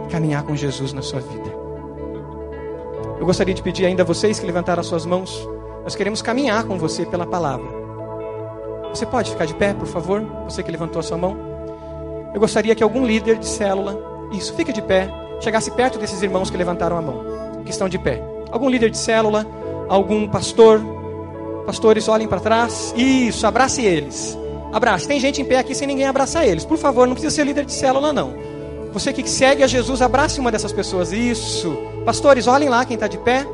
e 0.05 0.11
caminhar 0.11 0.43
com 0.43 0.55
Jesus 0.55 0.93
na 0.93 1.01
sua 1.01 1.19
vida. 1.19 1.55
Eu 3.19 3.25
gostaria 3.25 3.53
de 3.53 3.63
pedir 3.63 3.85
ainda 3.85 4.03
a 4.03 4.05
vocês 4.05 4.39
que 4.39 4.45
levantaram 4.45 4.81
as 4.81 4.87
suas 4.87 5.05
mãos, 5.05 5.47
nós 5.83 5.95
queremos 5.95 6.21
caminhar 6.21 6.65
com 6.65 6.77
você 6.77 7.05
pela 7.05 7.25
palavra. 7.25 7.76
Você 8.97 9.05
pode 9.05 9.29
ficar 9.29 9.45
de 9.45 9.53
pé, 9.53 9.75
por 9.75 9.85
favor? 9.85 10.23
Você 10.45 10.63
que 10.63 10.71
levantou 10.71 10.99
a 10.99 11.03
sua 11.03 11.19
mão. 11.19 11.37
Eu 12.33 12.39
gostaria 12.39 12.73
que 12.73 12.81
algum 12.81 13.05
líder 13.05 13.37
de 13.37 13.45
célula, 13.45 13.95
isso, 14.31 14.55
fique 14.55 14.73
de 14.73 14.81
pé, 14.81 15.07
chegasse 15.39 15.69
perto 15.69 15.99
desses 15.99 16.23
irmãos 16.23 16.49
que 16.49 16.57
levantaram 16.57 16.97
a 16.97 17.01
mão, 17.03 17.23
que 17.63 17.69
estão 17.69 17.87
de 17.87 17.99
pé. 17.99 18.19
Algum 18.51 18.67
líder 18.67 18.89
de 18.89 18.97
célula, 18.97 19.45
algum 19.87 20.27
pastor, 20.27 20.81
pastores, 21.63 22.07
olhem 22.07 22.27
para 22.27 22.39
trás. 22.39 22.91
Isso, 22.97 23.45
abrace 23.45 23.85
eles. 23.85 24.35
Abrace. 24.73 25.07
Tem 25.07 25.19
gente 25.19 25.43
em 25.43 25.45
pé 25.45 25.59
aqui 25.59 25.75
sem 25.75 25.87
ninguém 25.87 26.07
abraçar 26.07 26.47
eles. 26.47 26.65
Por 26.65 26.79
favor, 26.79 27.05
não 27.05 27.13
precisa 27.13 27.35
ser 27.35 27.43
líder 27.43 27.65
de 27.65 27.73
célula, 27.73 28.11
não. 28.11 28.33
Você 28.93 29.13
que 29.13 29.29
segue 29.29 29.61
a 29.61 29.67
Jesus, 29.67 30.01
abrace 30.01 30.39
uma 30.39 30.51
dessas 30.51 30.73
pessoas. 30.73 31.13
Isso. 31.13 31.69
Pastores, 32.03 32.47
olhem 32.47 32.67
lá 32.67 32.83
quem 32.83 32.95
está 32.95 33.07
de 33.07 33.19
pé. 33.19 33.45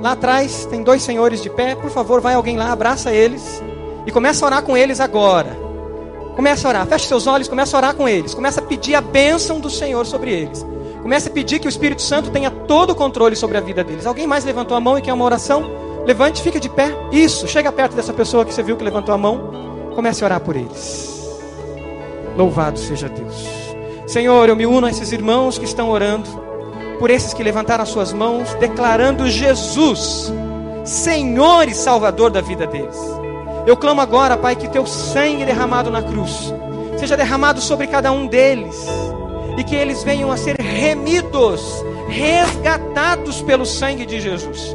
Lá 0.00 0.12
atrás 0.12 0.64
tem 0.64 0.82
dois 0.82 1.02
senhores 1.02 1.42
de 1.42 1.50
pé. 1.50 1.74
Por 1.74 1.90
favor, 1.90 2.22
vai 2.22 2.32
alguém 2.32 2.56
lá, 2.56 2.72
abraça 2.72 3.12
eles. 3.12 3.62
E 4.08 4.10
começa 4.10 4.42
a 4.42 4.46
orar 4.46 4.62
com 4.62 4.74
eles 4.74 5.00
agora. 5.00 5.54
Começa 6.34 6.66
a 6.66 6.70
orar. 6.70 6.86
Feche 6.86 7.06
seus 7.06 7.26
olhos, 7.26 7.46
começa 7.46 7.76
a 7.76 7.78
orar 7.78 7.94
com 7.94 8.08
eles. 8.08 8.32
Começa 8.32 8.58
a 8.58 8.62
pedir 8.62 8.94
a 8.94 9.02
bênção 9.02 9.60
do 9.60 9.68
Senhor 9.68 10.06
sobre 10.06 10.32
eles. 10.32 10.64
Começa 11.02 11.28
a 11.28 11.32
pedir 11.32 11.58
que 11.58 11.66
o 11.66 11.68
Espírito 11.68 12.00
Santo 12.00 12.30
tenha 12.30 12.50
todo 12.50 12.92
o 12.92 12.94
controle 12.94 13.36
sobre 13.36 13.58
a 13.58 13.60
vida 13.60 13.84
deles. 13.84 14.06
Alguém 14.06 14.26
mais 14.26 14.46
levantou 14.46 14.74
a 14.74 14.80
mão 14.80 14.96
e 14.96 15.02
quer 15.02 15.12
uma 15.12 15.26
oração? 15.26 15.70
Levante, 16.06 16.40
fica 16.40 16.58
de 16.58 16.70
pé. 16.70 16.90
Isso, 17.12 17.46
chega 17.46 17.70
perto 17.70 17.94
dessa 17.94 18.14
pessoa 18.14 18.46
que 18.46 18.54
você 18.54 18.62
viu 18.62 18.78
que 18.78 18.82
levantou 18.82 19.14
a 19.14 19.18
mão. 19.18 19.90
Comece 19.94 20.24
a 20.24 20.26
orar 20.26 20.40
por 20.40 20.56
eles. 20.56 21.38
Louvado 22.34 22.78
seja 22.78 23.10
Deus. 23.10 23.34
Senhor, 24.06 24.48
eu 24.48 24.56
me 24.56 24.64
uno 24.64 24.86
a 24.86 24.90
esses 24.90 25.12
irmãos 25.12 25.58
que 25.58 25.66
estão 25.66 25.90
orando, 25.90 26.30
por 26.98 27.10
esses 27.10 27.34
que 27.34 27.42
levantaram 27.42 27.82
as 27.82 27.90
suas 27.90 28.10
mãos, 28.14 28.54
declarando 28.54 29.28
Jesus, 29.28 30.32
Senhor 30.82 31.68
e 31.68 31.74
Salvador 31.74 32.30
da 32.30 32.40
vida 32.40 32.66
deles. 32.66 33.17
Eu 33.66 33.76
clamo 33.76 34.00
agora, 34.00 34.36
Pai, 34.36 34.56
que 34.56 34.68
teu 34.68 34.86
sangue 34.86 35.44
derramado 35.44 35.90
na 35.90 36.02
cruz 36.02 36.52
seja 36.98 37.16
derramado 37.16 37.60
sobre 37.60 37.86
cada 37.86 38.10
um 38.10 38.26
deles, 38.26 38.76
e 39.56 39.64
que 39.64 39.74
eles 39.74 40.02
venham 40.02 40.32
a 40.32 40.36
ser 40.36 40.56
remidos, 40.60 41.84
resgatados 42.08 43.40
pelo 43.42 43.64
sangue 43.64 44.04
de 44.04 44.20
Jesus, 44.20 44.74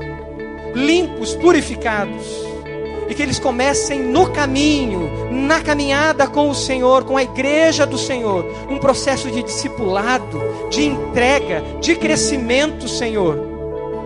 limpos, 0.73 1.36
purificados, 1.36 2.25
e 3.09 3.13
que 3.13 3.21
eles 3.21 3.39
comecem 3.39 3.99
no 3.99 4.29
caminho, 4.31 5.09
na 5.31 5.61
caminhada 5.61 6.27
com 6.27 6.49
o 6.49 6.55
Senhor, 6.55 7.03
com 7.03 7.17
a 7.17 7.23
igreja 7.23 7.86
do 7.86 7.97
Senhor, 7.97 8.45
um 8.69 8.77
processo 8.77 9.29
de 9.29 9.43
discipulado, 9.43 10.41
de 10.69 10.86
entrega, 10.86 11.61
de 11.81 11.95
crescimento, 11.95 12.88
Senhor 12.88 13.53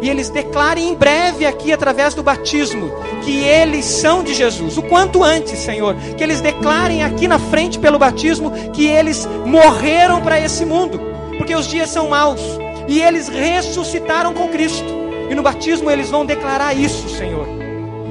e 0.02 0.10
eles 0.10 0.30
declarem 0.30 0.90
em 0.90 0.96
breve 0.96 1.46
aqui, 1.46 1.74
através 1.74 2.14
do 2.14 2.22
batismo, 2.22 2.92
que 3.24 3.44
eles 3.44 3.86
são 3.86 4.24
de 4.24 4.34
Jesus. 4.34 4.78
O 4.78 4.84
quanto 4.84 5.24
antes, 5.24 5.58
Senhor. 5.60 5.96
Que 6.16 6.24
eles 6.24 6.40
declarem 6.40 7.04
aqui 7.04 7.28
na 7.28 7.40
frente, 7.40 7.80
pelo 7.80 7.98
batismo, 7.98 8.52
que 8.74 8.86
eles 8.86 9.28
morreram 9.46 10.22
para 10.22 10.40
esse 10.40 10.66
mundo. 10.66 11.00
Porque 11.38 11.56
os 11.56 11.68
dias 11.68 11.90
são 11.90 12.10
maus. 12.10 12.42
E 12.88 13.02
eles 13.02 13.28
ressuscitaram 13.28 14.34
com 14.34 14.50
Cristo. 14.50 14.88
E 15.30 15.36
no 15.36 15.42
batismo 15.42 15.90
eles 15.90 16.10
vão 16.10 16.26
declarar 16.26 16.76
isso, 16.76 17.10
Senhor. 17.10 17.48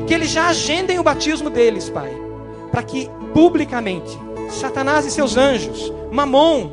Que 0.06 0.14
eles 0.14 0.30
já 0.30 0.48
agendem 0.48 0.98
o 0.98 1.04
batismo 1.04 1.48
deles, 1.48 1.88
Pai. 1.88 2.10
Para 2.70 2.82
que 2.82 3.08
publicamente 3.32 4.18
Satanás 4.50 5.06
e 5.06 5.10
seus 5.10 5.36
anjos, 5.36 5.92
Mamon, 6.10 6.68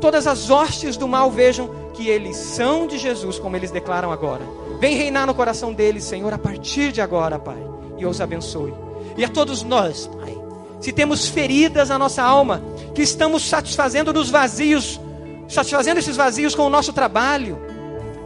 todas 0.00 0.26
as 0.26 0.50
hostes 0.50 0.96
do 0.96 1.06
mal 1.06 1.30
vejam 1.30 1.70
que 1.96 2.08
eles 2.08 2.36
são 2.36 2.86
de 2.86 2.98
Jesus, 2.98 3.38
como 3.38 3.56
eles 3.56 3.70
declaram 3.70 4.12
agora. 4.12 4.42
Vem 4.78 4.94
reinar 4.94 5.26
no 5.26 5.34
coração 5.34 5.72
deles, 5.72 6.04
Senhor, 6.04 6.32
a 6.32 6.38
partir 6.38 6.92
de 6.92 7.00
agora, 7.00 7.38
Pai, 7.38 7.56
e 7.96 8.04
os 8.04 8.20
abençoe. 8.20 8.74
E 9.16 9.24
a 9.24 9.28
todos 9.28 9.62
nós, 9.62 10.06
Pai, 10.06 10.36
se 10.78 10.92
temos 10.92 11.26
feridas 11.26 11.88
na 11.88 11.98
nossa 11.98 12.22
alma, 12.22 12.62
que 12.94 13.00
estamos 13.00 13.48
satisfazendo 13.48 14.12
nos 14.12 14.28
vazios, 14.28 15.00
satisfazendo 15.48 15.98
esses 15.98 16.16
vazios 16.16 16.54
com 16.54 16.66
o 16.66 16.70
nosso 16.70 16.92
trabalho, 16.92 17.58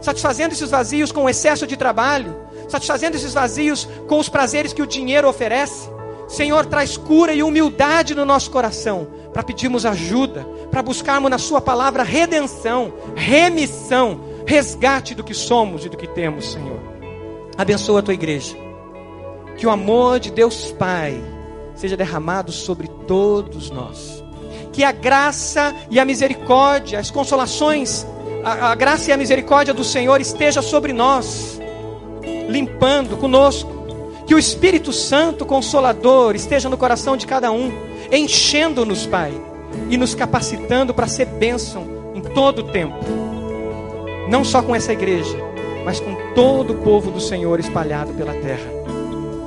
satisfazendo 0.01 0.51
esses 0.51 0.69
vazios 0.69 1.11
com 1.11 1.23
o 1.23 1.29
excesso 1.29 1.65
de 1.65 1.77
trabalho, 1.77 2.35
satisfazendo 2.67 3.15
esses 3.15 3.33
vazios 3.33 3.87
com 4.07 4.19
os 4.19 4.27
prazeres 4.27 4.73
que 4.73 4.81
o 4.81 4.87
dinheiro 4.87 5.29
oferece. 5.29 5.89
Senhor, 6.27 6.65
traz 6.65 6.97
cura 6.97 7.33
e 7.33 7.41
humildade 7.41 8.13
no 8.13 8.25
nosso 8.25 8.51
coração 8.51 9.20
para 9.33 9.43
pedirmos 9.43 9.85
ajuda, 9.85 10.45
para 10.69 10.81
buscarmos 10.81 11.31
na 11.31 11.37
Sua 11.37 11.61
palavra 11.61 12.03
redenção, 12.03 12.93
remissão, 13.15 14.19
resgate 14.45 15.15
do 15.15 15.23
que 15.23 15.33
somos 15.33 15.85
e 15.85 15.89
do 15.89 15.97
que 15.97 16.07
temos, 16.07 16.51
Senhor. 16.51 16.79
Abençoa 17.57 17.99
a 17.99 18.03
tua 18.03 18.13
igreja. 18.13 18.55
Que 19.57 19.67
o 19.67 19.69
amor 19.69 20.19
de 20.19 20.31
Deus 20.31 20.71
Pai 20.71 21.21
seja 21.75 21.95
derramado 21.95 22.51
sobre 22.51 22.87
todos 22.87 23.69
nós. 23.69 24.23
Que 24.73 24.83
a 24.83 24.91
graça 24.91 25.75
e 25.89 25.99
a 25.99 26.05
misericórdia, 26.05 26.99
as 26.99 27.11
consolações, 27.11 28.05
a, 28.43 28.71
a 28.71 28.75
graça 28.75 29.09
e 29.09 29.13
a 29.13 29.17
misericórdia 29.17 29.73
do 29.73 29.83
Senhor 29.83 30.19
esteja 30.19 30.61
sobre 30.61 30.93
nós, 30.93 31.59
limpando 32.49 33.17
conosco. 33.17 33.69
Que 34.25 34.33
o 34.33 34.39
Espírito 34.39 34.93
Santo 34.93 35.45
Consolador 35.45 36.35
esteja 36.35 36.69
no 36.69 36.77
coração 36.77 37.17
de 37.17 37.27
cada 37.27 37.51
um 37.51 37.90
enchendo-nos, 38.11 39.05
Pai, 39.05 39.31
e 39.89 39.97
nos 39.97 40.13
capacitando 40.13 40.93
para 40.93 41.07
ser 41.07 41.25
bênção 41.25 41.85
em 42.13 42.21
todo 42.21 42.59
o 42.59 42.71
tempo. 42.71 42.97
Não 44.29 44.43
só 44.43 44.61
com 44.61 44.75
essa 44.75 44.93
igreja, 44.93 45.37
mas 45.85 45.99
com 45.99 46.15
todo 46.33 46.73
o 46.73 46.77
povo 46.77 47.11
do 47.11 47.19
Senhor 47.19 47.59
espalhado 47.59 48.13
pela 48.13 48.33
terra. 48.33 48.69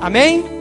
Amém? 0.01 0.54